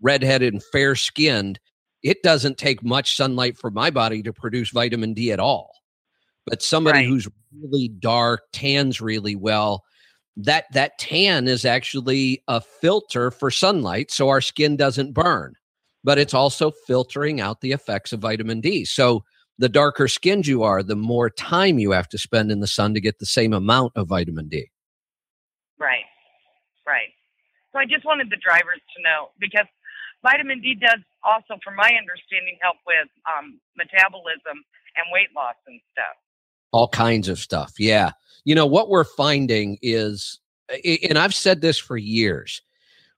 [0.00, 1.60] redheaded and fair skinned
[2.02, 5.70] it doesn't take much sunlight for my body to produce vitamin D at all.
[6.46, 7.08] But somebody right.
[7.08, 7.28] who's
[7.60, 9.84] really dark, tans really well,
[10.36, 15.54] that that tan is actually a filter for sunlight so our skin doesn't burn.
[16.04, 18.84] But it's also filtering out the effects of vitamin D.
[18.84, 19.24] So
[19.58, 22.94] the darker skinned you are, the more time you have to spend in the sun
[22.94, 24.70] to get the same amount of vitamin D.
[25.78, 26.04] Right.
[26.86, 27.08] Right.
[27.72, 29.66] So I just wanted the drivers to know because
[30.22, 34.64] vitamin D does also, from my understanding, help with um, metabolism
[34.96, 36.16] and weight loss and stuff.
[36.72, 37.74] All kinds of stuff.
[37.78, 38.12] Yeah.
[38.44, 40.38] You know, what we're finding is,
[41.04, 42.62] and I've said this for years,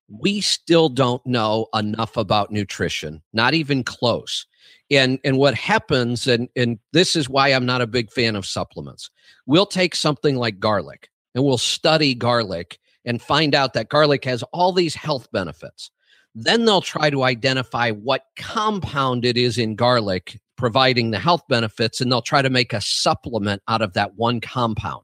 [0.09, 4.47] we still don't know enough about nutrition, not even close.
[4.91, 8.45] And and what happens, and and this is why I'm not a big fan of
[8.45, 9.11] supplements.
[9.47, 14.43] We'll take something like garlic and we'll study garlic and find out that garlic has
[14.53, 15.91] all these health benefits.
[16.35, 22.01] Then they'll try to identify what compound it is in garlic providing the health benefits,
[22.01, 25.03] and they'll try to make a supplement out of that one compound.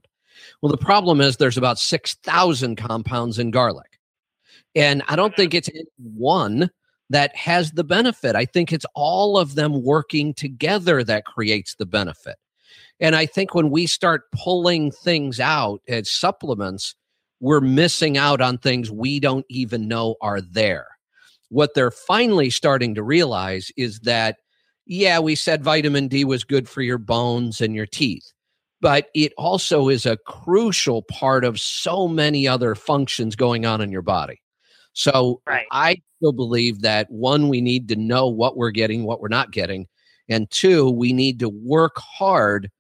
[0.60, 3.98] Well, the problem is there's about 6,000 compounds in garlic.
[4.74, 6.70] And I don't think it's one
[7.10, 8.34] that has the benefit.
[8.34, 12.36] I think it's all of them working together that creates the benefit.
[12.98, 16.94] And I think when we start pulling things out as supplements,
[17.40, 20.86] we're missing out on things we don't even know are there.
[21.50, 24.38] What they're finally starting to realize is that,
[24.86, 28.32] yeah, we said vitamin D was good for your bones and your teeth,
[28.80, 33.92] but it also is a crucial part of so many other functions going on in
[33.92, 34.40] your body.
[34.96, 35.66] So right.
[35.72, 39.50] I still believe that one, we need to know what we're getting, what we're not
[39.50, 39.86] getting.
[40.26, 42.70] And two, we need to work hard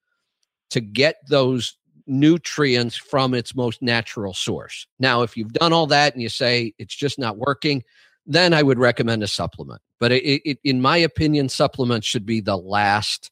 [0.70, 4.86] to get those nutrients from its most natural source.
[4.98, 7.84] Now, if you've done all that and you say it's just not working,
[8.24, 9.82] then I would recommend a supplement.
[10.00, 13.30] But it, it, in my opinion, supplements should be the last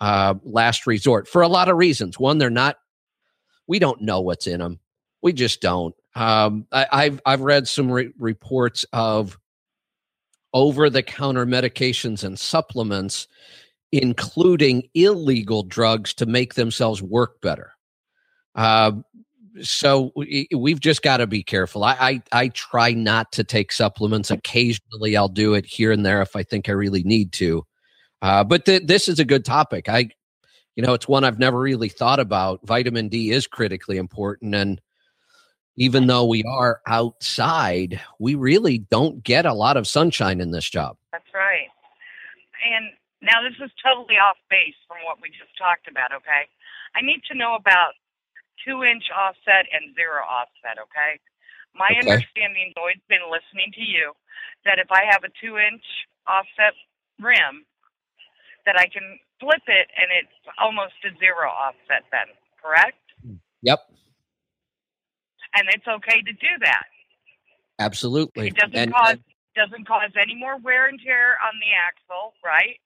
[0.00, 2.18] uh, last resort for a lot of reasons.
[2.18, 2.78] One, they're not.
[3.66, 4.80] We don't know what's in them.
[5.20, 5.94] We just don't.
[6.14, 9.38] Um, I, have I've read some re- reports of
[10.52, 13.28] over the counter medications and supplements,
[13.92, 17.72] including illegal drugs to make themselves work better.
[18.54, 18.92] Uh,
[19.60, 20.12] so
[20.54, 21.84] we've just got to be careful.
[21.84, 24.30] I, I, I try not to take supplements.
[24.30, 27.66] Occasionally, I'll do it here and there if I think I really need to.
[28.22, 29.88] Uh, but th- this is a good topic.
[29.88, 30.08] I,
[30.76, 32.60] you know, it's one I've never really thought about.
[32.64, 34.80] Vitamin D is critically important, and
[35.76, 40.68] even though we are outside, we really don't get a lot of sunshine in this
[40.68, 40.96] job.
[41.12, 41.68] That's right.
[42.62, 42.92] And
[43.22, 46.12] now this is totally off base from what we just talked about.
[46.12, 46.46] Okay,
[46.94, 47.94] I need to know about
[48.64, 51.18] two inch offset and zero offset, okay?
[51.74, 51.98] My okay.
[52.04, 54.12] understanding, Lloyd's been listening to you,
[54.64, 55.82] that if I have a two inch
[56.28, 56.76] offset
[57.18, 57.64] rim,
[58.66, 62.30] that I can flip it and it's almost a zero offset then,
[62.62, 63.02] correct?
[63.62, 63.80] Yep.
[65.54, 66.84] And it's okay to do that.
[67.78, 68.48] Absolutely.
[68.48, 69.16] It doesn't and, cause
[69.54, 72.76] doesn't cause any more wear and tear on the axle, right?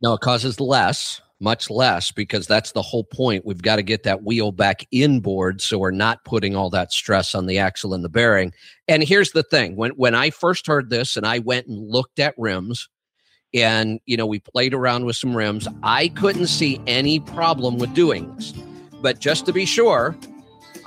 [0.00, 3.44] No, it causes less much less because that's the whole point.
[3.44, 7.34] We've got to get that wheel back inboard so we're not putting all that stress
[7.34, 8.52] on the axle and the bearing.
[8.88, 12.18] And here's the thing when, when I first heard this and I went and looked
[12.18, 12.88] at rims,
[13.52, 17.94] and you know we played around with some rims i couldn't see any problem with
[17.94, 18.52] doing this
[19.00, 20.16] but just to be sure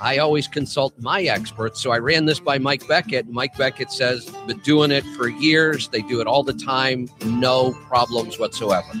[0.00, 4.30] i always consult my experts so i ran this by mike beckett mike beckett says
[4.46, 8.92] been doing it for years they do it all the time no problems whatsoever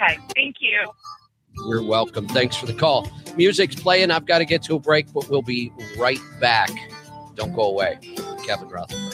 [0.00, 0.18] Okay.
[0.34, 0.92] Thank you.
[1.66, 2.28] You're welcome.
[2.28, 3.10] Thanks for the call.
[3.36, 4.10] Music's playing.
[4.10, 6.70] I've got to get to a break, but we'll be right back.
[7.34, 7.98] Don't go away.
[8.46, 9.07] Kevin Rutherford.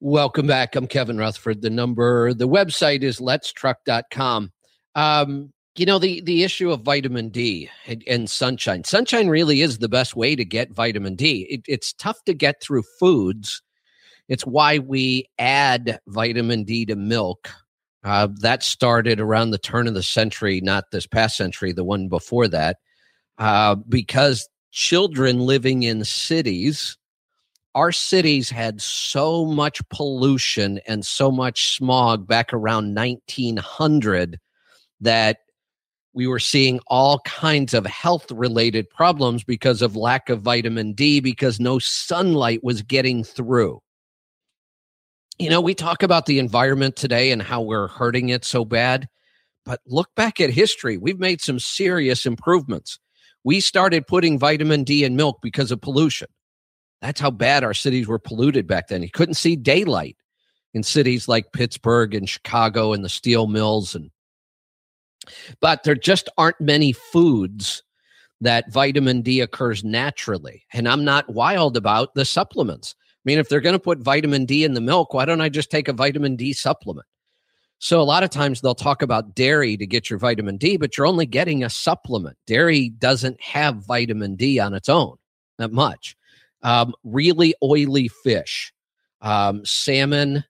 [0.00, 0.76] Welcome back.
[0.76, 1.62] I'm Kevin Rutherford.
[1.62, 4.52] The number, the website is letstruck.com.
[4.94, 8.84] Um, you know, the, the issue of vitamin D and, and, sunshine.
[8.84, 11.46] Sunshine really is the best way to get vitamin D.
[11.48, 13.62] It, it's tough to get through foods.
[14.28, 17.48] It's why we add vitamin D to milk.
[18.04, 22.08] Uh, that started around the turn of the century, not this past century, the one
[22.08, 22.76] before that,
[23.38, 26.98] uh, because children living in cities
[27.76, 34.40] our cities had so much pollution and so much smog back around 1900
[35.02, 35.40] that
[36.14, 41.20] we were seeing all kinds of health related problems because of lack of vitamin D,
[41.20, 43.82] because no sunlight was getting through.
[45.38, 49.06] You know, we talk about the environment today and how we're hurting it so bad,
[49.66, 50.96] but look back at history.
[50.96, 52.98] We've made some serious improvements.
[53.44, 56.28] We started putting vitamin D in milk because of pollution.
[57.06, 59.00] That's how bad our cities were polluted back then.
[59.00, 60.16] You couldn't see daylight
[60.74, 64.10] in cities like Pittsburgh and Chicago and the steel mills and
[65.60, 67.84] but there just aren't many foods
[68.40, 70.64] that vitamin D occurs naturally.
[70.72, 72.96] And I'm not wild about the supplements.
[72.98, 75.48] I mean, if they're going to put vitamin D in the milk, why don't I
[75.48, 77.06] just take a vitamin D supplement?
[77.78, 80.96] So, a lot of times they'll talk about dairy to get your vitamin D, but
[80.96, 82.36] you're only getting a supplement.
[82.48, 85.16] Dairy doesn't have vitamin D on its own,
[85.58, 86.16] not much.
[86.66, 88.72] Um, really oily fish,
[89.20, 90.42] um, salmon,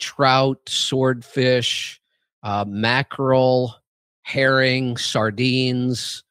[0.00, 2.00] trout, swordfish,
[2.42, 3.76] uh, mackerel,
[4.22, 6.24] herring, sardines,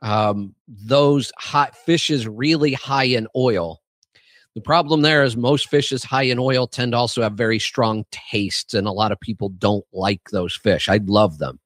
[0.00, 3.80] um, those hot fishes really high in oil.
[4.54, 8.04] The problem there is most fishes high in oil tend to also have very strong
[8.12, 10.88] tastes, and a lot of people don't like those fish.
[10.88, 11.58] I love them.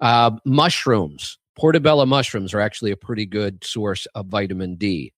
[0.00, 5.12] Uh, mushrooms, portobello mushrooms, are actually a pretty good source of vitamin D.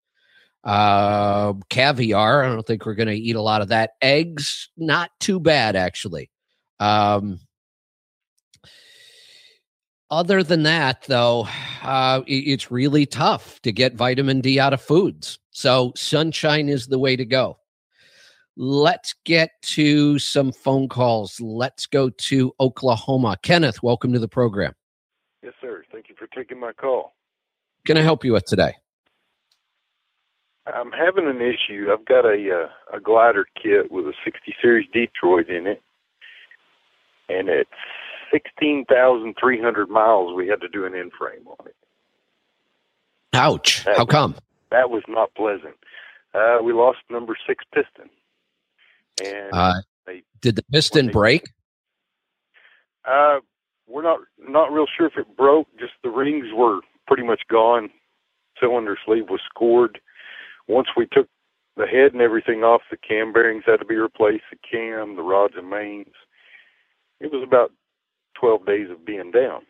[0.63, 3.93] Uh, caviar, I don't think we're going to eat a lot of that.
[4.03, 6.31] Eggs, not too bad, actually.
[6.79, 7.41] Um,
[10.11, 11.47] other than that, though,
[11.83, 15.39] uh, it's really tough to get vitamin D out of foods.
[15.51, 17.59] So, sunshine is the way to go.
[18.57, 21.41] Let's get to some phone calls.
[21.41, 23.37] Let's go to Oklahoma.
[23.43, 24.75] Kenneth, welcome to the program.
[25.43, 25.85] Yes, sir.
[25.93, 27.15] Thank you for taking my call.
[27.87, 28.75] Can I help you with today?
[30.67, 31.89] I'm having an issue.
[31.93, 35.83] I've got a uh, a glider kit with a 60 series Detroit in it,
[37.29, 37.71] and it's
[38.33, 41.77] 16,300 miles we had to do an in frame on it.
[43.33, 43.85] Ouch.
[43.85, 44.37] That How was, come?
[44.71, 45.75] That was not pleasant.
[46.35, 48.11] Uh, we lost number six piston.
[49.25, 49.75] And uh,
[50.07, 51.51] they, did the piston they, break?
[53.05, 53.39] Uh,
[53.89, 55.67] we're not not real sure if it broke.
[55.79, 57.91] Just the rings were pretty much gone.
[58.61, 60.01] Cylinder sleeve was scored.
[60.71, 61.27] Once we took
[61.77, 64.45] the head and everything off, the cam bearings had to be replaced.
[64.51, 66.15] The cam, the rods and mains.
[67.19, 67.73] It was about
[68.41, 69.63] 12 days of being down.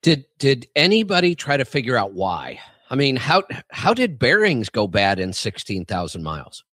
[0.00, 2.60] Did did anybody try to figure out why?
[2.88, 6.64] I mean, how how did bearings go bad in 16,000 miles?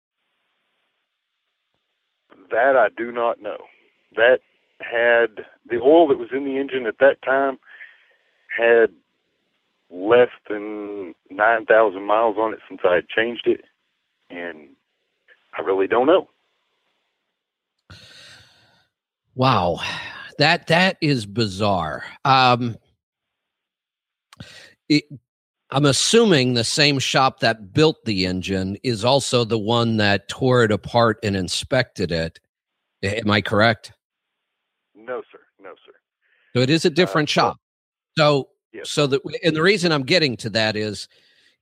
[2.49, 3.57] That I do not know.
[4.15, 4.39] That
[4.79, 7.57] had the oil that was in the engine at that time
[8.57, 8.91] had
[9.89, 13.65] less than 9,000 miles on it since I had changed it
[14.29, 14.69] and
[15.57, 16.29] I really don't know.
[19.35, 19.79] Wow
[20.37, 22.03] that that is bizarre.
[22.25, 22.77] Um,
[24.89, 25.03] it,
[25.71, 30.63] I'm assuming the same shop that built the engine is also the one that tore
[30.63, 32.39] it apart and inspected it.
[33.03, 33.91] Am I correct?
[34.95, 35.39] No, sir.
[35.61, 35.93] No, sir.
[36.55, 37.57] So it is a different uh, shop.
[38.17, 38.89] So, yes.
[38.89, 41.07] so that, and the reason I'm getting to that is,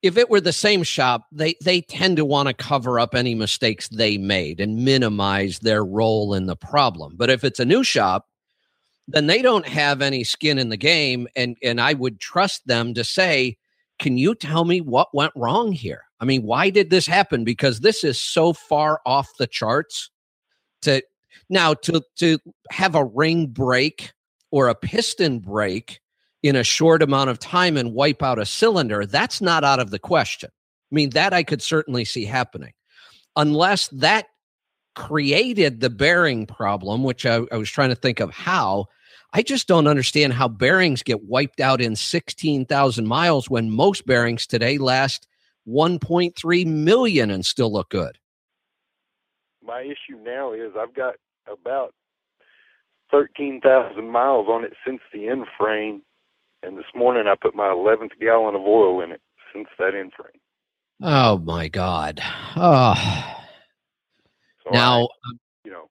[0.02, 3.34] if it were the same shop, they they tend to want to cover up any
[3.34, 7.16] mistakes they made and minimize their role in the problem.
[7.16, 8.28] But if it's a new shop,
[9.08, 12.94] then they don't have any skin in the game and and I would trust them
[12.94, 13.58] to say
[14.00, 17.80] can you tell me what went wrong here I mean why did this happen because
[17.80, 20.10] this is so far off the charts
[20.82, 21.02] to
[21.50, 22.40] now to to
[22.72, 24.12] have a ring break
[24.52, 26.00] or a piston break
[26.46, 29.92] in a short amount of time and wipe out a cylinder that's not out of
[29.92, 30.50] the question
[30.92, 32.74] I mean that I could certainly see happening
[33.36, 34.28] unless that
[34.96, 38.88] created the bearing problem, which I, I, was trying to think of how.
[39.34, 44.48] I just don't understand how bearings get wiped out in 16,000 miles when most bearings
[44.48, 45.28] today last
[45.68, 48.18] 1.3 million and still look good.
[49.62, 51.16] My issue now is I've got
[51.52, 51.94] about
[53.12, 56.02] 13,000 miles on it since the in frame,
[56.66, 59.22] and this morning I put my 11th gallon of oil in it
[59.54, 60.42] since that frame.
[61.02, 62.22] Oh my God.
[62.56, 62.96] Oh.
[64.64, 65.08] So now, I,
[65.64, 65.90] you know,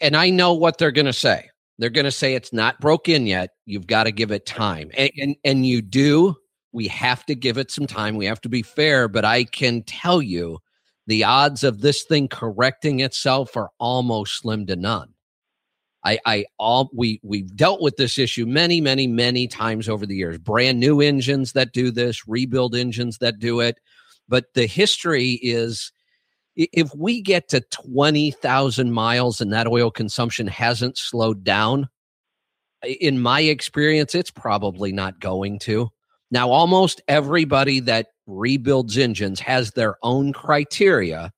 [0.00, 1.48] and I know what they're going to say.
[1.78, 3.50] They're going to say it's not broke in yet.
[3.64, 6.36] You've got to give it time, and, and and you do.
[6.72, 8.16] We have to give it some time.
[8.16, 10.58] We have to be fair, but I can tell you,
[11.06, 15.14] the odds of this thing correcting itself are almost slim to none.
[16.04, 20.16] I, I all we we've dealt with this issue many, many, many times over the
[20.16, 20.38] years.
[20.38, 23.78] Brand new engines that do this, rebuild engines that do it,
[24.28, 25.92] but the history is
[26.56, 31.88] if we get to 20,000 miles and that oil consumption hasn't slowed down,
[32.82, 35.90] in my experience, it's probably not going to.
[36.30, 41.32] Now, almost everybody that rebuilds engines has their own criteria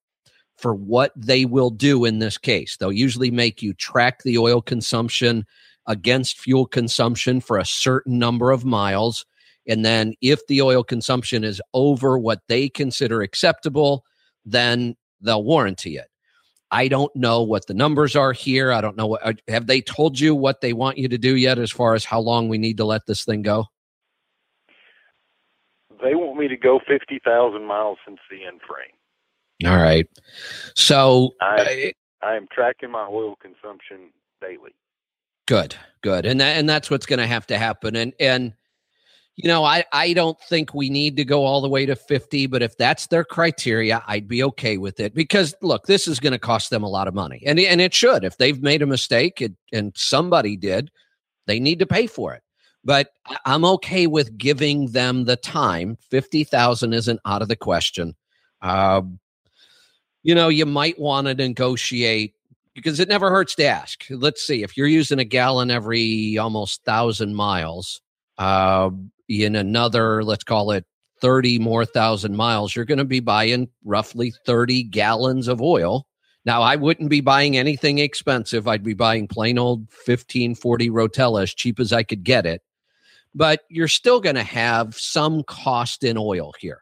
[0.63, 2.77] for what they will do in this case.
[2.77, 5.45] They'll usually make you track the oil consumption
[5.87, 9.27] against fuel consumption for a certain number of miles.
[9.67, 14.05] And then, if the oil consumption is over what they consider acceptable,
[14.45, 16.07] then they'll warranty it.
[16.71, 18.73] I don't know what the numbers are here.
[18.73, 21.37] I don't know what uh, have they told you what they want you to do
[21.37, 23.67] yet as far as how long we need to let this thing go?
[26.03, 28.97] They want me to go 50,000 miles since the in frame.
[29.67, 30.07] All right.
[30.75, 31.93] So I,
[32.23, 34.11] I am tracking my oil consumption
[34.41, 34.75] daily.
[35.47, 36.25] Good, good.
[36.27, 37.97] And that, and that's what's going to have to happen.
[37.97, 38.55] And, and,
[39.37, 42.47] you know, I, I don't think we need to go all the way to 50,
[42.47, 46.33] but if that's their criteria, I'd be okay with it because look, this is going
[46.33, 48.25] to cost them a lot of money and, and it should.
[48.25, 50.91] If they've made a mistake and, and somebody did,
[51.47, 52.43] they need to pay for it.
[52.85, 53.11] But
[53.45, 55.97] I'm okay with giving them the time.
[56.11, 58.15] 50,000 isn't out of the question.
[58.61, 59.03] Uh,
[60.23, 62.35] you know, you might want to negotiate
[62.75, 64.05] because it never hurts to ask.
[64.11, 68.01] Let's see if you're using a gallon every almost thousand miles.
[68.39, 68.91] Uh,
[69.29, 70.85] in another, let's call it
[71.23, 76.07] 30 more thousand miles, you're going to be buying roughly 30 gallons of oil.
[76.45, 78.67] Now, I wouldn't be buying anything expensive.
[78.67, 82.61] I'd be buying plain old 1540 Rotella as cheap as I could get it.
[83.35, 86.82] But you're still going to have some cost in oil here.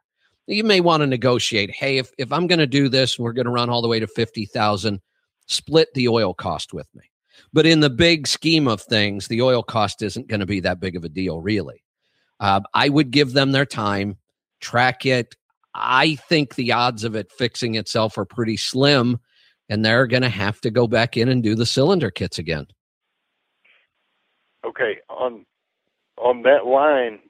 [0.51, 3.45] You may want to negotiate hey, if, if I'm going to do this, we're going
[3.45, 5.01] to run all the way to 50,000,
[5.47, 7.05] split the oil cost with me.
[7.53, 10.81] But in the big scheme of things, the oil cost isn't going to be that
[10.81, 11.85] big of a deal, really.
[12.41, 14.17] Uh, I would give them their time,
[14.61, 15.37] track it.
[15.73, 19.21] I think the odds of it fixing itself are pretty slim,
[19.69, 22.67] and they're going to have to go back in and do the cylinder kits again.
[24.65, 25.47] Okay, on
[26.19, 27.21] on that line,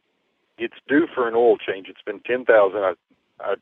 [0.59, 1.87] it's due for an oil change.
[1.89, 2.81] It's been ten thousand.
[2.81, 2.95] I
[3.41, 3.55] I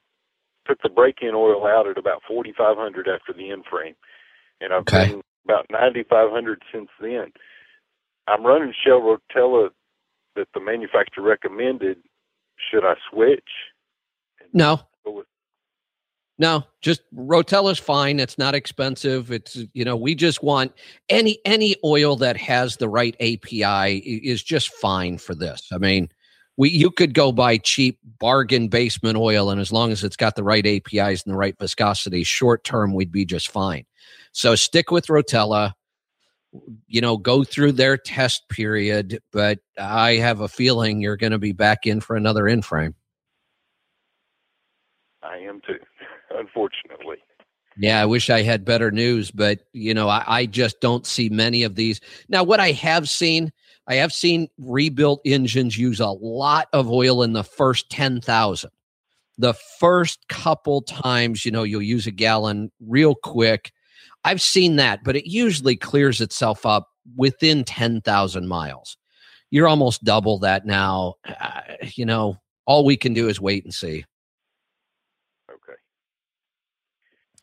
[0.66, 3.94] took the break-in oil out at about forty five hundred after the in frame,
[4.60, 5.08] and I've okay.
[5.08, 7.32] been about ninety five hundred since then.
[8.26, 9.70] I'm running Shell Rotella
[10.36, 11.98] that the manufacturer recommended,
[12.70, 13.48] should I switch?
[14.52, 14.80] No.
[16.40, 18.20] No, just Rotella's fine.
[18.20, 19.32] It's not expensive.
[19.32, 20.72] It's you know we just want
[21.08, 25.66] any any oil that has the right API is just fine for this.
[25.72, 26.08] I mean,
[26.58, 30.36] we you could go buy cheap bargain basement oil, and as long as it's got
[30.36, 33.86] the right APIs and the right viscosity, short term we'd be just fine.
[34.32, 35.72] So stick with Rotella
[36.86, 41.38] you know, go through their test period, but I have a feeling you're going to
[41.38, 42.94] be back in for another in frame.
[45.22, 45.78] I am too,
[46.30, 47.16] unfortunately.
[47.76, 51.28] Yeah, I wish I had better news, but you know, I, I, just don't see
[51.28, 52.00] many of these.
[52.28, 53.52] Now, what I have seen,
[53.88, 58.70] I have seen rebuilt engines use a lot of oil in the first 10,000.
[59.38, 63.72] The first couple times, you know, you'll use a gallon real quick
[64.24, 68.96] I've seen that, but it usually clears itself up within 10,000 miles.
[69.50, 71.14] You're almost double that now.
[71.26, 71.60] Uh,
[71.94, 72.36] you know,
[72.66, 74.04] all we can do is wait and see.
[75.50, 75.78] Okay.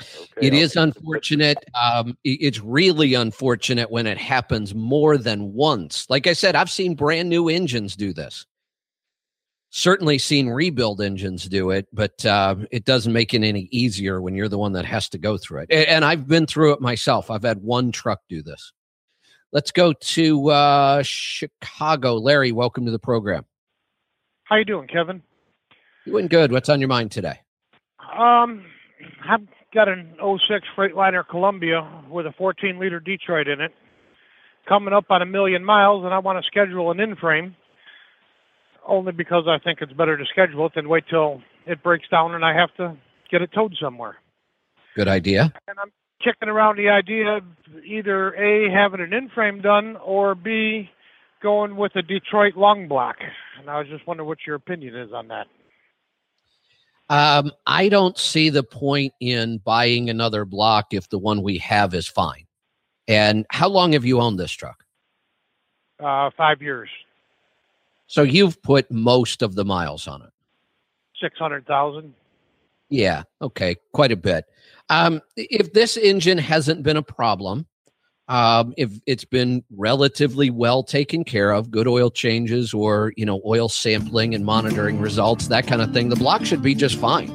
[0.01, 1.57] Okay it I'll is unfortunate.
[1.79, 6.09] Um, it's really unfortunate when it happens more than once.
[6.09, 8.45] Like I said, I've seen brand new engines do this
[9.75, 14.33] certainly seen rebuild engines do it, but uh, it doesn't make it any easier when
[14.33, 15.71] you're the one that has to go through it.
[15.89, 17.29] And I've been through it myself.
[17.29, 18.71] I've had one truck do this.
[19.51, 22.15] Let's go to uh, Chicago.
[22.15, 23.45] Larry, welcome to the program.
[24.45, 25.21] How you doing, Kevin?
[26.05, 26.53] Doing good.
[26.53, 27.41] What's on your mind today?
[28.17, 28.63] Um,
[29.27, 29.45] I've
[29.75, 33.71] got an 06 Freightliner Columbia with a 14 liter Detroit in it,
[34.67, 37.55] coming up on a million miles, and I want to schedule an in frame
[38.87, 42.35] only because I think it's better to schedule it than wait till it breaks down
[42.35, 42.95] and I have to
[43.31, 44.17] get it towed somewhere.
[44.95, 45.53] Good idea.
[45.67, 45.91] And I'm
[46.23, 47.43] kicking around the idea of
[47.83, 50.89] either A, having an in frame done, or B,
[51.41, 53.17] going with a Detroit long block.
[53.59, 55.47] And I was just wondering what your opinion is on that.
[57.09, 61.93] Um, I don't see the point in buying another block if the one we have
[61.93, 62.45] is fine.
[63.07, 64.83] And how long have you owned this truck?
[66.03, 66.89] Uh, five years.
[68.07, 70.29] So you've put most of the miles on it.
[71.21, 72.13] Six hundred thousand.
[72.89, 73.23] Yeah.
[73.41, 73.75] Okay.
[73.93, 74.45] Quite a bit.
[74.89, 77.65] Um, if this engine hasn't been a problem,
[78.27, 83.41] um, if it's been relatively well taken care of, good oil changes or you know
[83.45, 87.31] oil sampling and monitoring results, that kind of thing, the block should be just fine.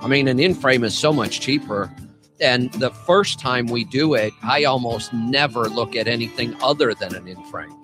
[0.00, 1.94] I mean, an in frame is so much cheaper.
[2.40, 7.14] And the first time we do it, I almost never look at anything other than
[7.14, 7.76] an in frame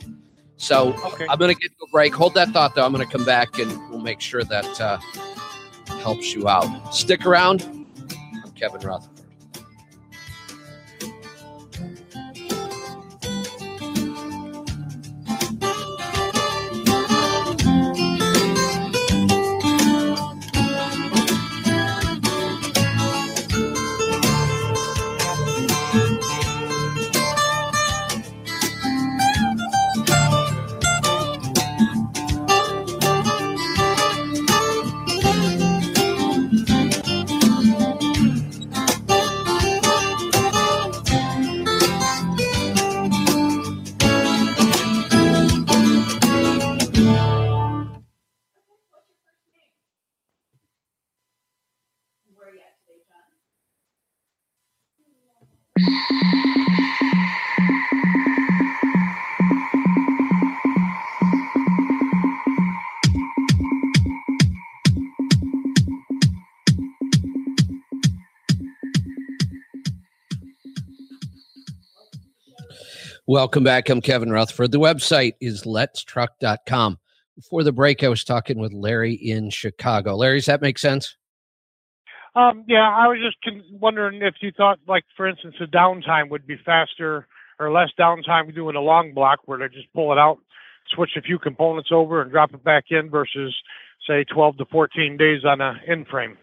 [0.57, 1.27] So okay.
[1.28, 2.15] I'm going to get a break.
[2.15, 2.87] Hold that thought, though.
[2.87, 4.99] I'm going to come back and we'll make sure that uh,
[5.99, 6.95] helps you out.
[6.95, 7.87] Stick around.
[8.43, 9.16] I'm Kevin Rutherford.
[73.28, 73.89] Welcome back.
[73.89, 74.70] I'm Kevin Rutherford.
[74.70, 76.98] The website is letstruck.com.
[77.35, 80.15] Before the break, I was talking with Larry in Chicago.
[80.15, 81.16] Larry, does that make sense?
[82.36, 86.47] Um, yeah, I was just wondering if you thought, like, for instance, the downtime would
[86.47, 87.27] be faster
[87.59, 90.39] or less downtime doing a long block where they just pull it out,
[90.94, 93.57] switch a few components over, and drop it back in versus,
[94.07, 96.39] say, 12 to 14 days on a in frame.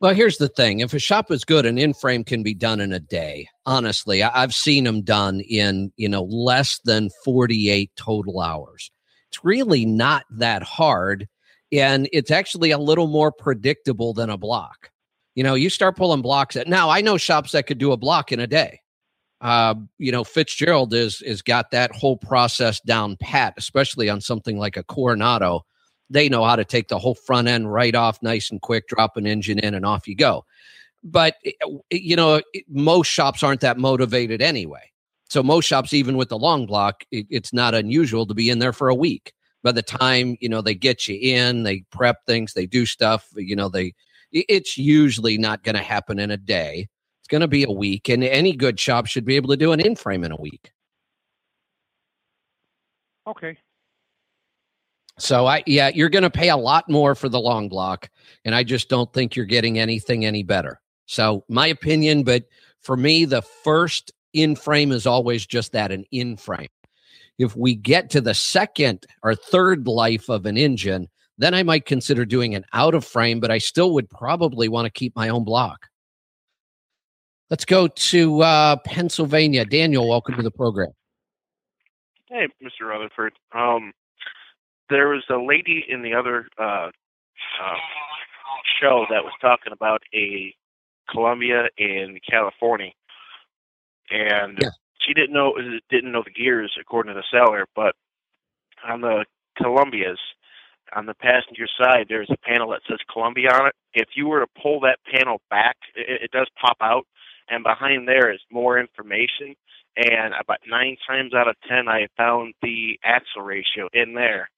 [0.00, 0.80] Well, here's the thing.
[0.80, 3.48] If a shop is good, an in-frame can be done in a day.
[3.66, 8.90] Honestly, I've seen them done in, you know, less than 48 total hours.
[9.30, 11.28] It's really not that hard.
[11.70, 14.90] And it's actually a little more predictable than a block.
[15.34, 17.96] You know, you start pulling blocks at now, I know shops that could do a
[17.98, 18.80] block in a day.
[19.42, 24.58] Uh, you know, Fitzgerald is is got that whole process down pat, especially on something
[24.58, 25.64] like a Coronado
[26.10, 29.16] they know how to take the whole front end right off nice and quick, drop
[29.16, 30.44] an engine in, and off you go.
[31.02, 31.52] But, eh,
[31.90, 34.90] you know, most shops aren't that motivated anyway.
[35.30, 38.72] So most shops, even with the long block, it's not unusual to be in there
[38.72, 39.32] for a week.
[39.62, 43.28] By the time, you know, they get you in, they prep things, they do stuff,
[43.36, 43.94] you know, they,
[44.32, 46.88] it's usually not going to happen in a day.
[47.20, 48.08] It's going to be a week.
[48.08, 50.72] And any good shop should be able to do an in frame in a week.
[53.26, 53.56] Okay.
[55.20, 58.08] So I yeah, you're going to pay a lot more for the long block
[58.44, 60.80] and I just don't think you're getting anything any better.
[61.06, 62.44] So my opinion, but
[62.80, 66.68] for me the first in frame is always just that an in frame.
[67.38, 71.86] If we get to the second or third life of an engine, then I might
[71.86, 75.30] consider doing an out of frame, but I still would probably want to keep my
[75.30, 75.88] own block.
[77.48, 79.64] Let's go to uh, Pennsylvania.
[79.64, 80.92] Daniel, welcome to the program.
[82.28, 82.88] Hey, Mr.
[82.88, 83.32] Rutherford.
[83.52, 83.92] Um,
[84.90, 86.90] there was a lady in the other uh,
[87.62, 87.76] uh,
[88.80, 90.54] show that was talking about a
[91.08, 92.92] Columbia in California,
[94.10, 94.70] and yeah.
[95.00, 95.54] she didn't know
[95.88, 97.94] didn't know the gears according to the seller, but
[98.86, 99.24] on the
[99.60, 100.18] Columbias,
[100.94, 103.74] on the passenger side, there's a panel that says Columbia on it.
[103.94, 107.06] If you were to pull that panel back, it, it does pop out,
[107.48, 109.54] and behind there is more information.
[109.96, 114.48] And about nine times out of ten, I found the axle ratio in there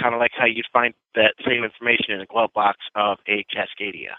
[0.00, 3.44] kind of like how you'd find that same information in a glove box of a
[3.54, 4.14] Cascadia.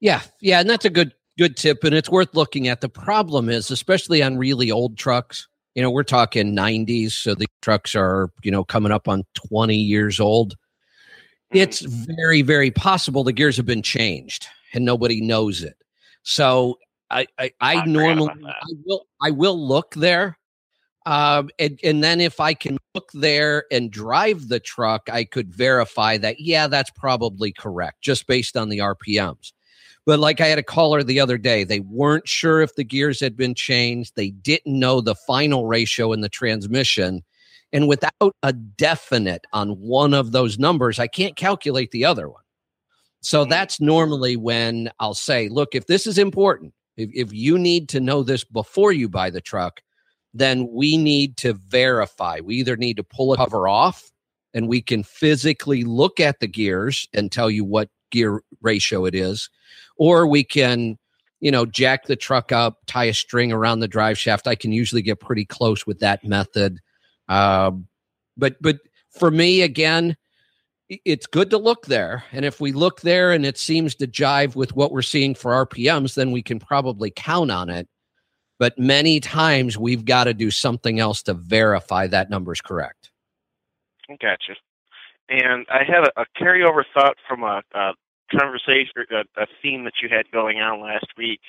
[0.00, 2.80] Yeah, yeah, and that's a good good tip, and it's worth looking at.
[2.80, 7.46] The problem is, especially on really old trucks, you know, we're talking 90s, so the
[7.62, 10.52] trucks are you know coming up on 20 years old.
[10.52, 11.58] Mm-hmm.
[11.58, 15.76] It's very, very possible the gears have been changed and nobody knows it.
[16.22, 16.78] So
[17.10, 20.38] I, I, I normally I will I will look there
[21.06, 25.54] um, and, and then if I can look there and drive the truck, I could
[25.54, 29.52] verify that, yeah, that's probably correct, just based on the RPMs.
[30.06, 33.20] But like I had a caller the other day, they weren't sure if the gears
[33.20, 34.12] had been changed.
[34.16, 37.22] They didn't know the final ratio in the transmission.
[37.72, 42.42] And without a definite on one of those numbers, I can't calculate the other one.
[43.22, 43.50] So mm-hmm.
[43.50, 48.00] that's normally when I'll say, look, if this is important, if, if you need to
[48.00, 49.80] know this before you buy the truck,
[50.34, 52.40] then we need to verify.
[52.42, 54.10] We either need to pull a cover off
[54.52, 59.14] and we can physically look at the gears and tell you what gear ratio it
[59.14, 59.48] is,
[59.96, 60.98] or we can,
[61.40, 64.48] you know, jack the truck up, tie a string around the drive shaft.
[64.48, 66.80] I can usually get pretty close with that method.
[67.28, 67.86] Um,
[68.36, 68.78] but but
[69.10, 70.16] for me, again,
[70.88, 72.24] it's good to look there.
[72.32, 75.66] And if we look there and it seems to jive with what we're seeing for
[75.66, 77.88] RPMs, then we can probably count on it.
[78.58, 83.10] But many times we've got to do something else to verify that number is correct.
[84.08, 84.54] Gotcha.
[85.28, 87.92] And I had a, a carryover thought from a, a
[88.30, 91.40] conversation, a, a theme that you had going on last week,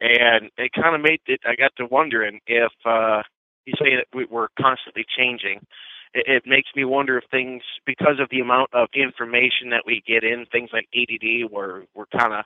[0.00, 1.40] and it kind of made it.
[1.46, 3.22] I got to wondering if uh,
[3.66, 5.66] you say that we, we're constantly changing.
[6.14, 10.02] It, it makes me wonder if things, because of the amount of information that we
[10.06, 12.44] get in, things like ADD, where we're kind of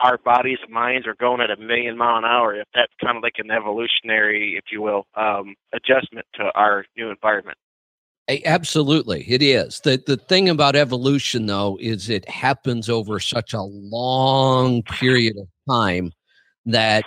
[0.00, 2.54] our bodies and minds are going at a million mile an hour.
[2.54, 7.10] If that's kind of like an evolutionary, if you will, um, adjustment to our new
[7.10, 7.58] environment.
[8.44, 9.80] Absolutely, it is.
[9.80, 15.48] the The thing about evolution, though, is it happens over such a long period of
[15.68, 16.12] time
[16.66, 17.04] that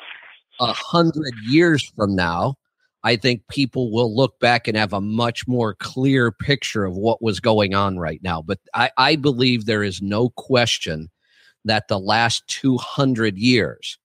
[0.60, 2.56] a hundred years from now,
[3.04, 7.22] I think people will look back and have a much more clear picture of what
[7.22, 8.42] was going on right now.
[8.42, 11.10] But I, I believe there is no question
[11.66, 13.98] that the last 200 years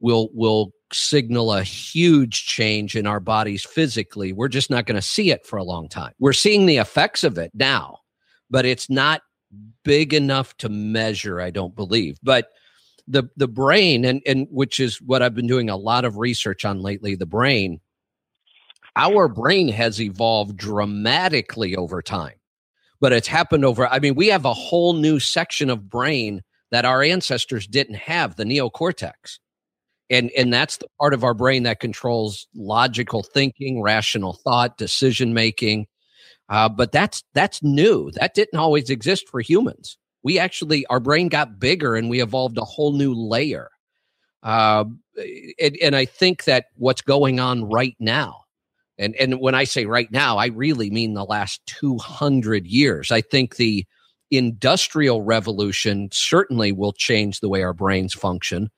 [0.00, 4.32] will will signal a huge change in our bodies physically.
[4.32, 6.12] We're just not going to see it for a long time.
[6.18, 7.98] We're seeing the effects of it now,
[8.50, 9.22] but it's not
[9.84, 12.18] big enough to measure, I don't believe.
[12.22, 12.48] But
[13.06, 16.64] the the brain and and which is what I've been doing a lot of research
[16.64, 17.80] on lately, the brain
[18.96, 22.34] our brain has evolved dramatically over time.
[23.00, 26.84] But it's happened over I mean, we have a whole new section of brain that
[26.84, 29.38] our ancestors didn't have, the neocortex.
[30.08, 35.34] And and that's the part of our brain that controls logical thinking rational thought decision
[35.34, 35.86] making.
[36.48, 38.10] Uh, but that's that's new.
[38.12, 39.96] That didn't always exist for humans.
[40.24, 43.70] We actually our brain got bigger and we evolved a whole new layer.
[44.42, 44.84] Uh,
[45.60, 48.42] and, and i think that what's going on right now
[48.98, 53.10] and and when i say right now i really mean the last 200 years.
[53.10, 53.84] I think the
[54.30, 58.70] industrial revolution certainly will change the way our brains function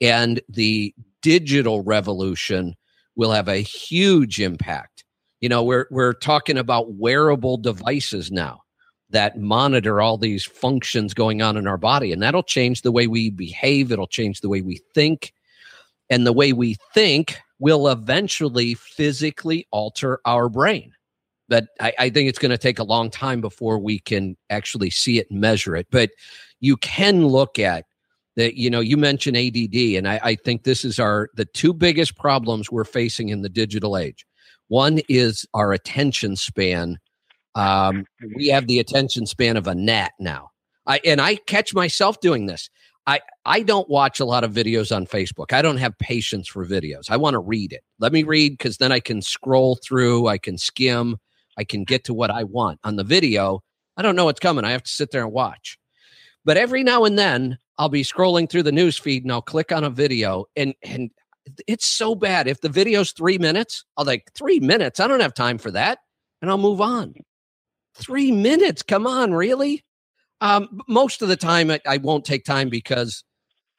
[0.00, 2.74] and the digital revolution
[3.14, 5.04] will have a huge impact.
[5.40, 8.62] You know, we're we're talking about wearable devices now
[9.10, 13.06] that monitor all these functions going on in our body and that'll change the way
[13.06, 15.32] we behave, it'll change the way we think,
[16.10, 20.92] and the way we think will eventually physically alter our brain.
[21.48, 24.90] But I, I think it's going to take a long time before we can actually
[24.90, 25.86] see it and measure it.
[25.90, 26.10] But
[26.60, 27.84] you can look at
[28.36, 31.72] that you know you mentioned add and I, I, think this is our the two
[31.72, 34.26] biggest problems we're facing in the digital age.
[34.68, 36.98] One is our attention span.
[37.54, 38.04] Um,
[38.36, 40.50] we have the attention span of a gnat now.
[40.86, 42.70] I, and i catch myself doing this.
[43.08, 45.52] I, I don't watch a lot of videos on facebook.
[45.52, 47.08] I don't have patience for videos.
[47.08, 47.82] I want to read it.
[48.00, 51.16] Let me read because then i can scroll through i can skim
[51.56, 53.60] i can get to what i want on the video
[53.96, 55.78] i don't know what's coming i have to sit there and watch
[56.44, 59.72] but every now and then I'll be scrolling through the news feed and I'll click
[59.72, 61.10] on a video and and
[61.66, 62.48] it's so bad.
[62.48, 65.00] If the video's three minutes, I'll like three minutes.
[65.00, 65.98] I don't have time for that,
[66.42, 67.14] and I'll move on.
[67.94, 68.82] Three minutes?
[68.82, 69.84] Come on, really?
[70.40, 73.24] Um, most of the time, I, I won't take time because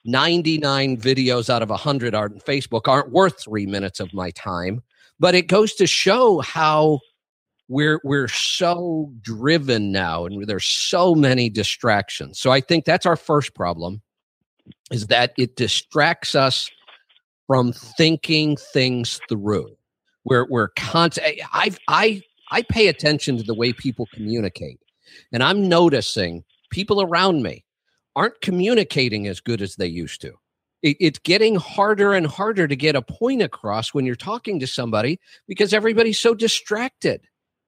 [0.06, 4.82] 99 videos out of 100 on Facebook aren't worth three minutes of my time.
[5.20, 7.02] But it goes to show how
[7.70, 12.40] we're we're so driven now and there's so many distractions.
[12.40, 14.02] So i think that's our first problem
[14.92, 16.70] is that it distracts us
[17.48, 19.70] from thinking things through.
[20.26, 22.22] We're we're constant i i
[22.52, 24.80] i pay attention to the way people communicate
[25.32, 27.64] and i'm noticing people around me
[28.16, 30.34] aren't communicating as good as they used to.
[30.82, 34.68] It, it's getting harder and harder to get a point across when you're talking to
[34.68, 37.22] somebody because everybody's so distracted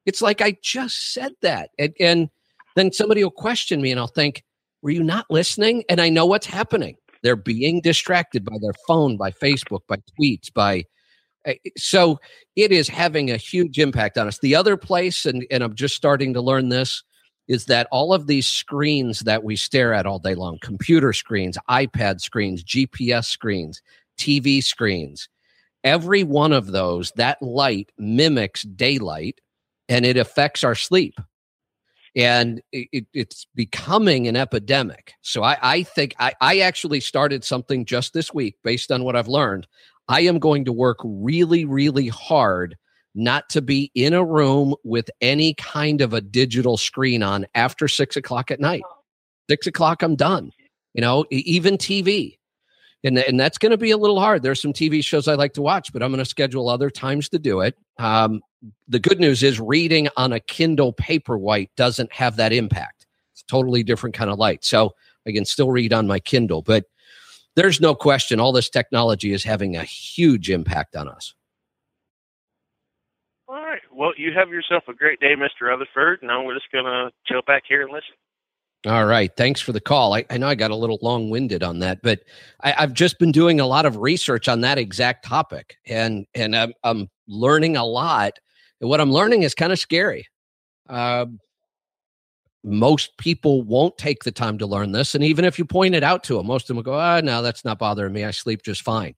[0.09, 1.69] it's like I just said that.
[1.77, 2.29] And, and
[2.75, 4.43] then somebody will question me and I'll think,
[4.81, 5.83] were you not listening?
[5.87, 6.95] And I know what's happening.
[7.21, 10.85] They're being distracted by their phone, by Facebook, by tweets, by
[11.45, 12.19] eh, so
[12.55, 14.39] it is having a huge impact on us.
[14.39, 17.03] The other place, and, and I'm just starting to learn this,
[17.47, 21.55] is that all of these screens that we stare at all day long computer screens,
[21.69, 23.83] iPad screens, GPS screens,
[24.17, 25.29] TV screens
[25.83, 29.39] every one of those, that light mimics daylight
[29.89, 31.19] and it affects our sleep.
[32.15, 35.13] And it, it's becoming an epidemic.
[35.21, 39.15] So i, I think I, I actually started something just this week based on what
[39.15, 39.67] i've learned.
[40.07, 42.75] I am going to work really really hard
[43.15, 47.87] not to be in a room with any kind of a digital screen on after
[47.87, 48.81] six o'clock at night.
[48.85, 48.95] Oh.
[49.49, 50.51] Six o'clock i'm done.
[50.93, 52.38] You know even tv
[53.03, 54.43] and, and that's going to be a little hard.
[54.43, 57.29] There's some TV shows I like to watch, but I'm going to schedule other times
[57.29, 57.75] to do it.
[57.97, 58.41] Um,
[58.87, 63.07] the good news is reading on a Kindle Paperwhite doesn't have that impact.
[63.33, 64.65] It's totally different kind of light.
[64.65, 64.95] So
[65.25, 66.85] I can still read on my Kindle, but
[67.55, 71.33] there's no question all this technology is having a huge impact on us.
[73.47, 73.81] All right.
[73.91, 75.67] Well, you have yourself a great day, Mr.
[75.67, 76.19] Rutherford.
[76.21, 78.15] Now we're just going to chill back here and listen.
[78.85, 79.29] All right.
[79.35, 80.13] Thanks for the call.
[80.13, 82.21] I, I know I got a little long winded on that, but
[82.61, 86.55] I, have just been doing a lot of research on that exact topic and, and
[86.55, 88.39] I'm, I'm learning a lot.
[88.79, 90.27] And what I'm learning is kind of scary.
[90.87, 91.25] Uh,
[92.63, 95.13] most people won't take the time to learn this.
[95.13, 97.17] And even if you point it out to them, most of them will go, ah,
[97.17, 98.23] oh, no, that's not bothering me.
[98.23, 99.15] I sleep just fine.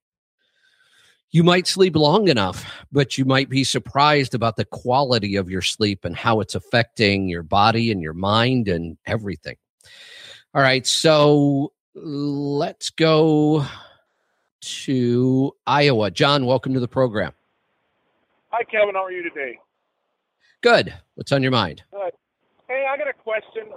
[1.33, 5.61] You might sleep long enough, but you might be surprised about the quality of your
[5.61, 9.55] sleep and how it's affecting your body and your mind and everything.
[10.53, 10.85] All right.
[10.85, 13.65] So let's go
[14.59, 16.11] to Iowa.
[16.11, 17.31] John, welcome to the program.
[18.49, 18.95] Hi, Kevin.
[18.95, 19.57] How are you today?
[20.61, 20.93] Good.
[21.15, 21.81] What's on your mind?
[21.91, 22.11] Good.
[22.67, 23.71] Hey, I got a question.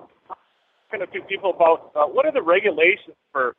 [0.91, 3.55] Kind of to people about uh, what are the regulations for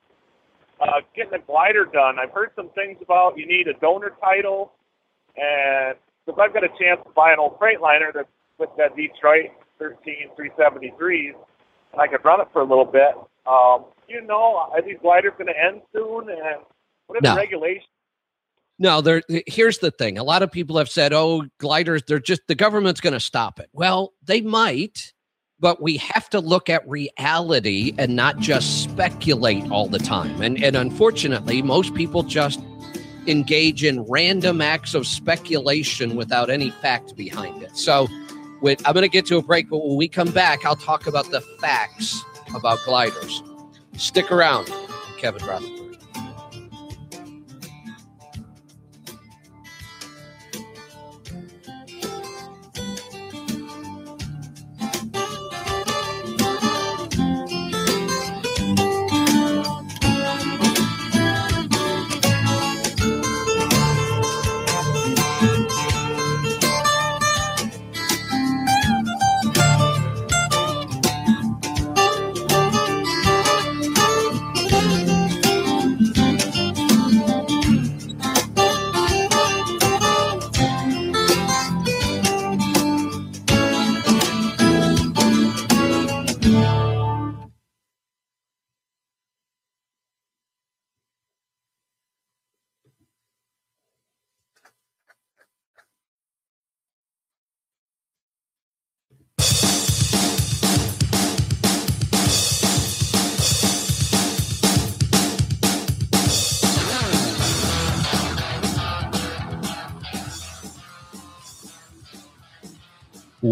[0.82, 2.18] uh, getting a glider done?
[2.20, 4.74] I've heard some things about you need a donor title,
[5.36, 5.96] and
[6.26, 8.28] because I've got a chance to buy an old Freightliner that's
[8.58, 11.34] with that Detroit 13 373s,
[11.92, 13.16] and I could run it for a little bit.
[13.46, 16.30] Um, you know, are these gliders going to end soon?
[16.30, 16.64] And
[17.08, 17.34] what are no.
[17.34, 17.86] the regulations?
[18.78, 19.22] No, there.
[19.48, 20.18] Here's the thing.
[20.18, 23.60] A lot of people have said, "Oh, gliders, they're just the government's going to stop
[23.60, 25.14] it." Well, they might,
[25.66, 30.40] but we have to look at reality and not just speculate all the time.
[30.40, 32.60] And and unfortunately, most people just
[33.26, 37.76] engage in random acts of speculation without any fact behind it.
[37.76, 38.08] So,
[38.62, 41.08] with, I'm going to get to a break, but when we come back, I'll talk
[41.08, 42.24] about the facts
[42.54, 43.42] about gliders.
[43.98, 44.72] Stick around,
[45.18, 45.85] Kevin Rutherford.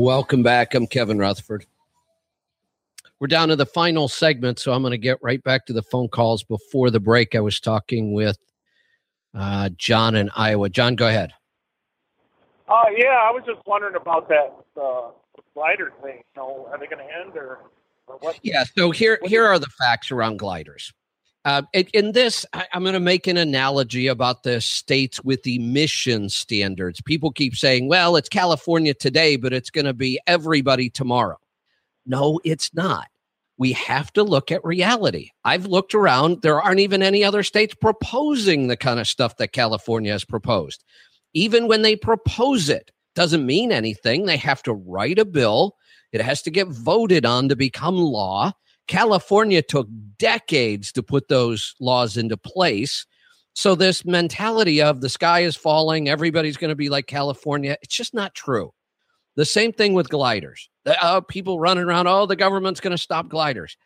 [0.03, 0.75] Welcome back.
[0.75, 1.65] I'm Kevin Rutherford.
[3.21, 5.81] We're down to the final segment, so I'm going to get right back to the
[5.81, 6.43] phone calls.
[6.43, 8.37] Before the break, I was talking with
[9.33, 10.67] uh, John in Iowa.
[10.67, 11.31] John, go ahead.
[12.67, 15.11] Uh, yeah, I was just wondering about that uh,
[15.53, 16.17] glider thing.
[16.35, 17.59] You know, are they going to end or,
[18.07, 18.37] or what?
[18.43, 20.91] Yeah, so here here are the facts around gliders.
[21.45, 21.63] Uh,
[21.93, 27.01] in this, I, am going to make an analogy about the states with emission standards.
[27.01, 31.37] People keep saying, well, it's California today, but it's going to be everybody tomorrow.
[32.05, 33.07] No, it's not.
[33.57, 35.31] We have to look at reality.
[35.43, 36.41] I've looked around.
[36.41, 40.83] There aren't even any other states proposing the kind of stuff that California has proposed.
[41.33, 44.25] Even when they propose it, doesn't mean anything.
[44.25, 45.75] They have to write a bill.
[46.11, 48.53] It has to get voted on to become law.
[48.87, 49.87] California took
[50.17, 53.05] decades to put those laws into place.
[53.55, 57.95] So, this mentality of the sky is falling, everybody's going to be like California, it's
[57.95, 58.71] just not true.
[59.35, 60.69] The same thing with gliders.
[60.85, 63.77] Uh, people running around, oh, the government's going to stop gliders.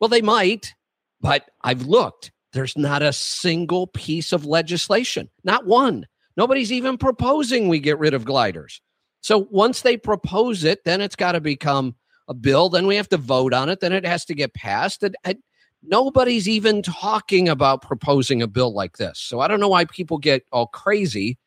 [0.00, 0.72] Well, they might,
[1.20, 2.32] but I've looked.
[2.52, 6.06] There's not a single piece of legislation, not one.
[6.36, 8.80] Nobody's even proposing we get rid of gliders.
[9.20, 11.94] So once they propose it, then it's got to become
[12.32, 15.02] a bill, then we have to vote on it, then it has to get passed.
[15.02, 15.38] And,
[15.82, 19.18] nobody's even talking about proposing a bill like this.
[19.18, 21.38] So I don't know why people get all crazy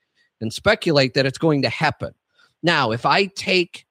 [0.42, 2.14] and speculate that it's going to happen.
[2.62, 3.86] Now, if I take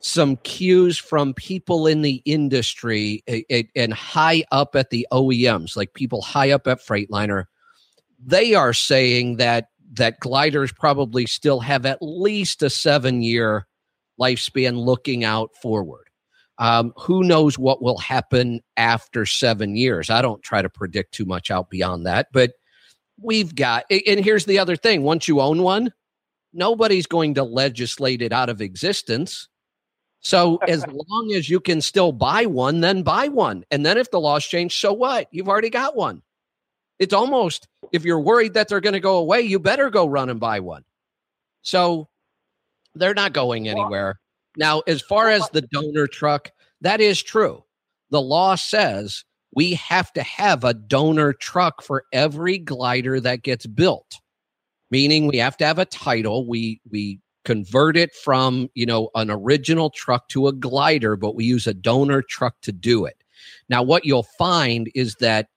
[0.00, 3.22] some cues from people in the industry
[3.76, 7.44] and high up at the OEMs, like people high up at Freightliner,
[8.18, 13.66] they are saying that that gliders probably still have at least a seven year
[14.20, 16.09] lifespan looking out forward.
[16.60, 20.10] Um, who knows what will happen after seven years?
[20.10, 22.52] I don't try to predict too much out beyond that, but
[23.20, 25.90] we've got, and here's the other thing once you own one,
[26.52, 29.48] nobody's going to legislate it out of existence.
[30.20, 33.64] So as long as you can still buy one, then buy one.
[33.70, 35.28] And then if the laws change, so what?
[35.30, 36.20] You've already got one.
[36.98, 40.28] It's almost if you're worried that they're going to go away, you better go run
[40.28, 40.84] and buy one.
[41.62, 42.08] So
[42.94, 44.20] they're not going anywhere.
[44.60, 47.64] Now, as far as the donor truck, that is true.
[48.10, 53.66] The law says we have to have a donor truck for every glider that gets
[53.66, 54.20] built
[54.90, 56.46] meaning we have to have a title.
[56.46, 61.44] We we convert it from you know an original truck to a glider but we
[61.44, 63.16] use a donor truck to do it.
[63.68, 65.48] Now what you'll find is that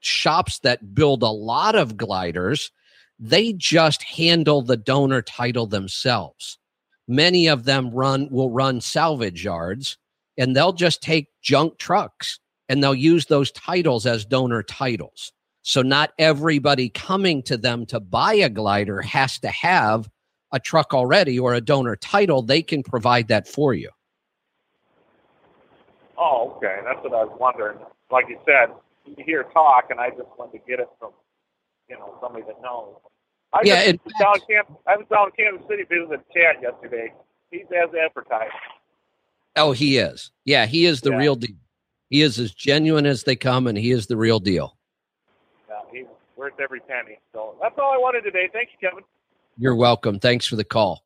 [0.00, 2.70] shops that build a lot of gliders
[3.18, 6.58] they just handle the donor title themselves
[7.08, 9.98] many of them run will run salvage yards
[10.38, 15.32] and they'll just take junk trucks and they'll use those titles as donor titles.
[15.62, 20.08] So not everybody coming to them to buy a glider has to have
[20.52, 22.42] a truck already or a donor title.
[22.42, 23.90] They can provide that for you.
[26.16, 26.80] Oh, okay.
[26.84, 27.78] That's what I was wondering.
[28.10, 28.68] Like you said,
[29.04, 31.10] you hear talk, and I just wanted to get it from,
[31.88, 32.96] you know, somebody that knows.
[33.54, 37.12] I yeah, it, down Camp, I was down in Kansas City visiting Chad yesterday.
[37.50, 38.52] He's as advertised.
[39.56, 40.32] Oh, he is.
[40.44, 41.18] Yeah, he is the Yeah.
[41.18, 41.54] real deal.
[42.10, 44.76] He is as genuine as they come, and he is the real deal.
[45.68, 46.06] Yeah, he's
[46.36, 47.18] worth every penny.
[47.32, 48.48] So that's all I wanted today.
[48.52, 49.04] Thank you, Kevin.
[49.56, 50.18] You're welcome.
[50.18, 51.04] Thanks for the call.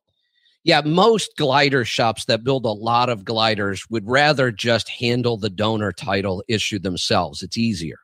[0.63, 5.49] Yeah, most glider shops that build a lot of gliders would rather just handle the
[5.49, 7.43] donor title issue themselves.
[7.43, 7.99] It's easier.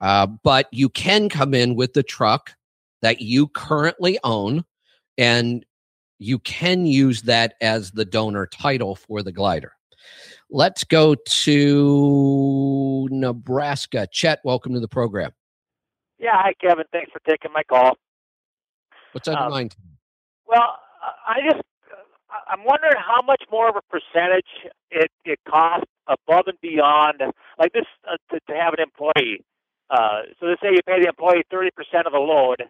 [0.00, 2.54] Uh, but you can come in with the truck
[3.02, 4.64] that you currently own,
[5.18, 5.64] and
[6.18, 9.72] you can use that as the donor title for the glider.
[10.50, 14.06] Let's go to Nebraska.
[14.12, 15.32] Chet, welcome to the program.
[16.18, 16.84] Yeah, hi Kevin.
[16.92, 17.96] Thanks for taking my call.
[19.12, 19.76] What's on your Um, mind?
[20.46, 20.78] Well,
[21.26, 21.62] I just
[22.30, 24.46] I- I'm wondering how much more of a percentage
[24.90, 27.22] it it costs above and beyond
[27.58, 29.44] like this uh, to, to have an employee.
[29.88, 32.62] Uh, so let's say you pay the employee thirty percent of the load,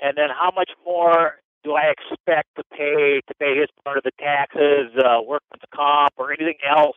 [0.00, 4.04] and then how much more do I expect to pay to pay his part of
[4.04, 6.96] the taxes, uh, workman's comp, or anything else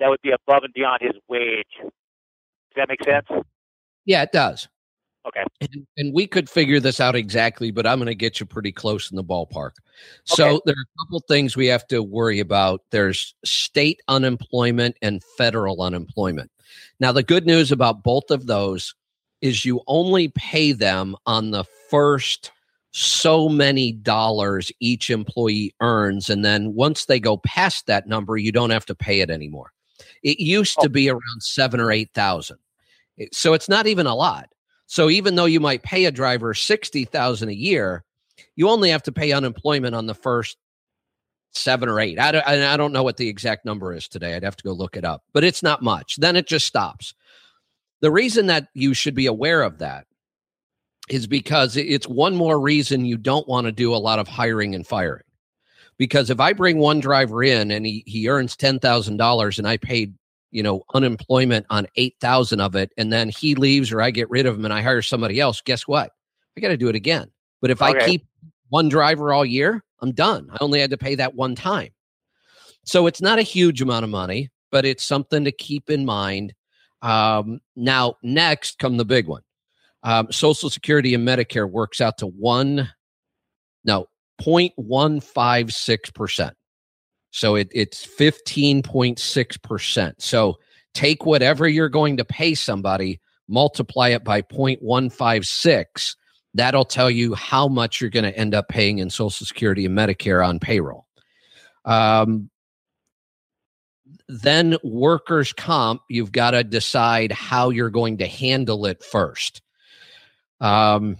[0.00, 1.64] that would be above and beyond his wage?
[1.80, 3.26] Does that make sense?
[4.04, 4.68] Yeah, it does.
[5.26, 5.42] Okay.
[5.62, 8.72] And, and we could figure this out exactly, but I'm going to get you pretty
[8.72, 9.70] close in the ballpark.
[10.24, 12.82] So there are a couple things we have to worry about.
[12.90, 16.50] There's state unemployment and federal unemployment.
[17.00, 18.94] Now, the good news about both of those
[19.40, 21.64] is you only pay them on the
[21.94, 22.50] first
[22.90, 26.28] so many dollars each employee earns.
[26.28, 29.70] And then once they go past that number, you don't have to pay it anymore.
[30.24, 30.88] It used to oh.
[30.88, 32.56] be around seven or 8,000.
[33.32, 34.48] So it's not even a lot.
[34.86, 38.02] So even though you might pay a driver 60,000 a year,
[38.56, 40.56] you only have to pay unemployment on the first
[41.52, 42.18] seven or eight.
[42.18, 44.34] I don't, I don't know what the exact number is today.
[44.34, 46.16] I'd have to go look it up, but it's not much.
[46.16, 47.14] Then it just stops.
[48.00, 50.08] The reason that you should be aware of that
[51.08, 54.74] is because it's one more reason you don't want to do a lot of hiring
[54.74, 55.22] and firing.
[55.98, 60.14] Because if I bring one driver in and he, he earns $10,000 and I paid,
[60.50, 64.46] you know, unemployment on 8,000 of it, and then he leaves or I get rid
[64.46, 66.10] of him and I hire somebody else, guess what?
[66.56, 67.30] I got to do it again.
[67.60, 68.26] But if I keep
[68.70, 70.48] one driver all year, I'm done.
[70.52, 71.90] I only had to pay that one time.
[72.84, 76.54] So it's not a huge amount of money, but it's something to keep in mind.
[77.02, 79.42] Um, now, next come the big one.
[80.04, 82.90] Um, Social Security and Medicare works out to one,
[83.84, 84.06] no,
[84.40, 86.52] 0.156%.
[87.30, 90.12] So it, it's 15.6%.
[90.18, 90.58] So
[90.92, 96.16] take whatever you're going to pay somebody, multiply it by 0.156.
[96.54, 99.98] That'll tell you how much you're going to end up paying in Social Security and
[99.98, 101.06] Medicare on payroll.
[101.84, 102.50] Um,
[104.28, 109.60] then workers' comp, you've got to decide how you're going to handle it first.
[110.60, 111.16] Um,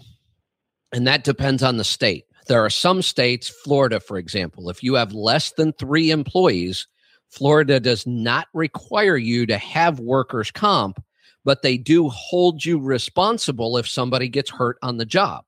[0.92, 2.24] and that depends on the state.
[2.46, 6.86] There are some states, Florida, for example, if you have less than three employees,
[7.30, 11.02] Florida does not require you to have workers' comp,
[11.44, 15.44] but they do hold you responsible if somebody gets hurt on the job.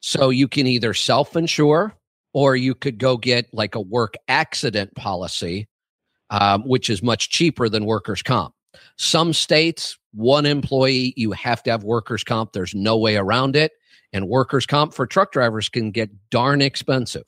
[0.00, 1.94] So you can either self insure
[2.32, 5.68] or you could go get like a work accident policy,
[6.30, 8.54] um, which is much cheaper than workers' comp.
[8.96, 12.52] Some states, one employee, you have to have workers' comp.
[12.52, 13.72] There's no way around it.
[14.12, 17.24] And workers' comp for truck drivers can get darn expensive.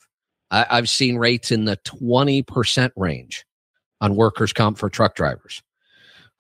[0.51, 3.45] I, I've seen rates in the 20% range
[4.01, 5.63] on workers' comp for truck drivers.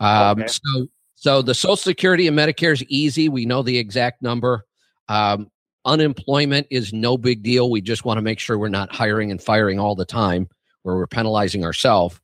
[0.00, 0.48] Um, Okay.
[0.48, 3.28] So, so the Social Security and Medicare is easy.
[3.28, 4.64] We know the exact number.
[5.08, 5.50] Um,
[5.84, 7.70] unemployment is no big deal.
[7.70, 10.48] We just want to make sure we're not hiring and firing all the time,
[10.82, 12.18] where we're penalizing ourselves.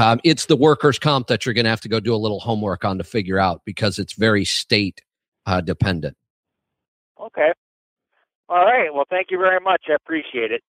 [0.00, 2.40] Um, it's the workers' comp that you're going to have to go do a little
[2.40, 5.02] homework on to figure out because it's very state
[5.44, 6.16] uh, dependent.
[7.20, 7.52] Okay.
[8.48, 8.92] All right.
[8.92, 9.82] Well, thank you very much.
[9.90, 10.62] I appreciate it.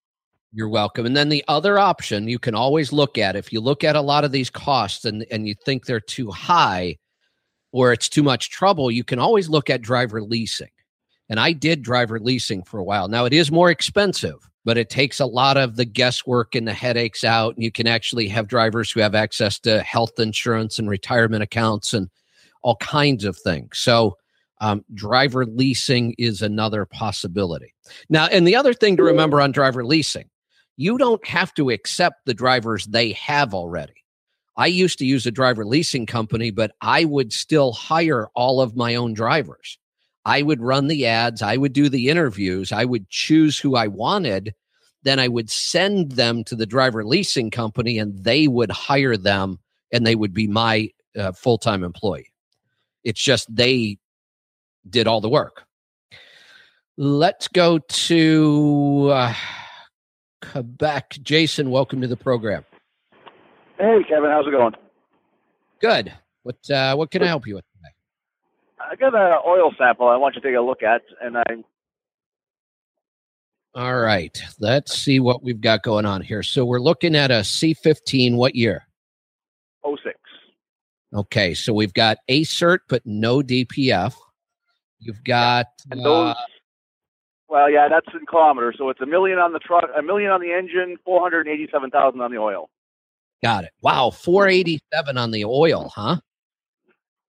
[0.53, 1.05] You're welcome.
[1.05, 4.01] And then the other option you can always look at if you look at a
[4.01, 6.97] lot of these costs and, and you think they're too high
[7.71, 10.67] or it's too much trouble, you can always look at driver leasing.
[11.31, 13.07] And I did driver leasing for a while.
[13.07, 16.73] Now it is more expensive, but it takes a lot of the guesswork and the
[16.73, 17.55] headaches out.
[17.55, 21.93] And you can actually have drivers who have access to health insurance and retirement accounts
[21.93, 22.09] and
[22.63, 23.79] all kinds of things.
[23.79, 24.17] So
[24.59, 27.73] um, driver leasing is another possibility.
[28.09, 30.29] Now, and the other thing to remember on driver leasing,
[30.75, 33.93] you don't have to accept the drivers they have already.
[34.57, 38.75] I used to use a driver leasing company, but I would still hire all of
[38.75, 39.77] my own drivers.
[40.25, 43.87] I would run the ads, I would do the interviews, I would choose who I
[43.87, 44.53] wanted.
[45.03, 49.57] Then I would send them to the driver leasing company and they would hire them
[49.91, 52.31] and they would be my uh, full time employee.
[53.03, 53.97] It's just they
[54.87, 55.63] did all the work.
[56.97, 59.09] Let's go to.
[59.11, 59.33] Uh,
[60.41, 61.17] Quebec.
[61.21, 62.65] Jason, welcome to the program.
[63.77, 64.73] Hey, Kevin, how's it going?
[65.79, 66.13] Good.
[66.43, 67.65] What uh, what can I help you with?
[68.91, 71.43] I got an oil sample I want you to take a look at, and I.
[73.73, 76.43] All right, let's see what we've got going on here.
[76.43, 78.35] So we're looking at a C15.
[78.35, 78.85] What year?
[79.85, 80.19] 06.
[81.13, 84.13] Okay, so we've got ACERT, but no DPF.
[84.99, 86.45] You've got and those, uh,
[87.47, 88.75] well, yeah, that's in kilometers.
[88.77, 91.91] So it's a million on the truck, a million on the engine, four hundred eighty-seven
[91.91, 92.69] thousand on the oil.
[93.41, 93.71] Got it.
[93.81, 96.17] Wow, four eighty-seven on the oil, huh?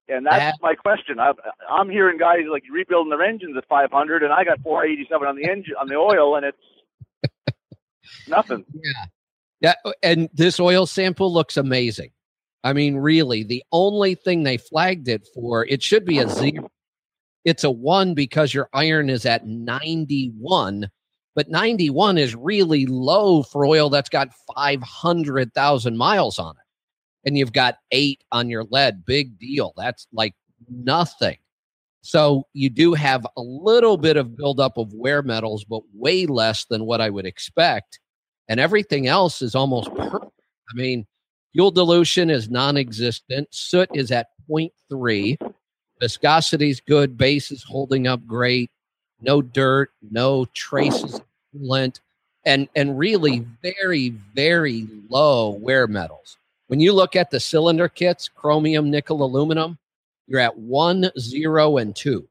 [0.09, 1.19] And that's that, my question.
[1.19, 1.31] I,
[1.69, 5.27] I'm hearing guys like rebuilding their engines at five hundred, and I got four eighty-seven
[5.27, 7.57] on the engine on the oil, and it's
[8.27, 8.65] nothing.
[8.73, 9.91] Yeah, yeah.
[10.01, 12.11] And this oil sample looks amazing.
[12.65, 16.69] I mean, really, the only thing they flagged it for, it should be a zero
[17.45, 20.89] it's a one because your iron is at 91,
[21.35, 26.62] but 91 is really low for oil that's got 500,000 miles on it.
[27.25, 29.05] And you've got eight on your lead.
[29.05, 29.73] Big deal.
[29.77, 30.35] That's like
[30.69, 31.37] nothing.
[32.01, 36.65] So you do have a little bit of buildup of wear metals, but way less
[36.65, 37.99] than what I would expect.
[38.49, 40.31] And everything else is almost perfect.
[40.69, 41.07] I mean,
[41.53, 45.37] fuel dilution is non existent, soot is at 0.3.
[46.01, 47.17] Viscosity is good.
[47.17, 48.69] Base is holding up great.
[49.21, 51.23] No dirt, no traces of
[51.55, 52.01] coolant,
[52.45, 56.37] and and really very very low wear metals.
[56.67, 59.77] When you look at the cylinder kits, chromium, nickel, aluminum,
[60.27, 62.27] you're at one, zero, and two.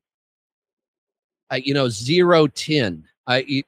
[1.51, 3.05] Uh, you know, zero, tin.
[3.27, 3.65] I,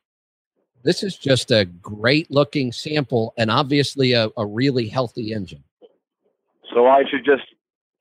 [0.83, 5.65] this is just a great looking sample and obviously a, a really healthy engine.
[6.75, 7.45] So I should just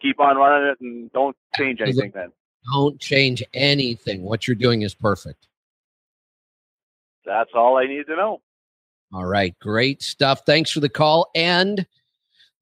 [0.02, 2.32] keep on running it and don't change anything then.
[2.74, 4.24] Don't change anything.
[4.24, 5.48] What you're doing is perfect.
[7.26, 8.42] That's all I need to know.
[9.14, 9.58] All right.
[9.60, 10.42] Great stuff.
[10.46, 11.30] Thanks for the call.
[11.36, 11.86] And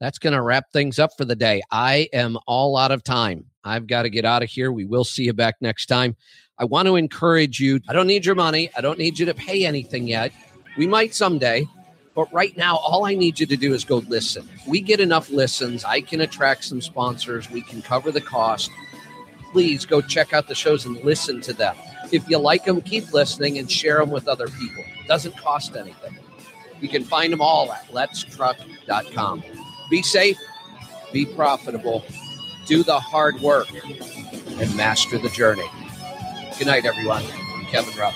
[0.02, 1.62] that's going to wrap things up for the day.
[1.70, 3.46] I am all out of time.
[3.64, 4.72] I've got to get out of here.
[4.72, 6.18] We will see you back next time.
[6.58, 7.80] I want to encourage you.
[7.88, 8.72] I don't need your money.
[8.76, 10.32] I don't need you to pay anything yet.
[10.76, 11.68] We might someday.
[12.16, 14.50] But right now, all I need you to do is go listen.
[14.68, 17.50] we get enough listens, I can attract some sponsors.
[17.50, 18.70] We can cover the cost.
[19.54, 21.76] Please go check out the shows and listen to them.
[22.12, 24.84] If you like them, keep listening and share them with other people.
[25.00, 26.18] It doesn't cost anything.
[26.82, 29.44] You can find them all at letstruck.com.
[29.92, 30.40] Be safe,
[31.12, 32.06] be profitable,
[32.66, 33.68] do the hard work,
[34.58, 35.70] and master the journey.
[36.58, 37.24] Good night, everyone.
[37.70, 38.16] Kevin Ruff.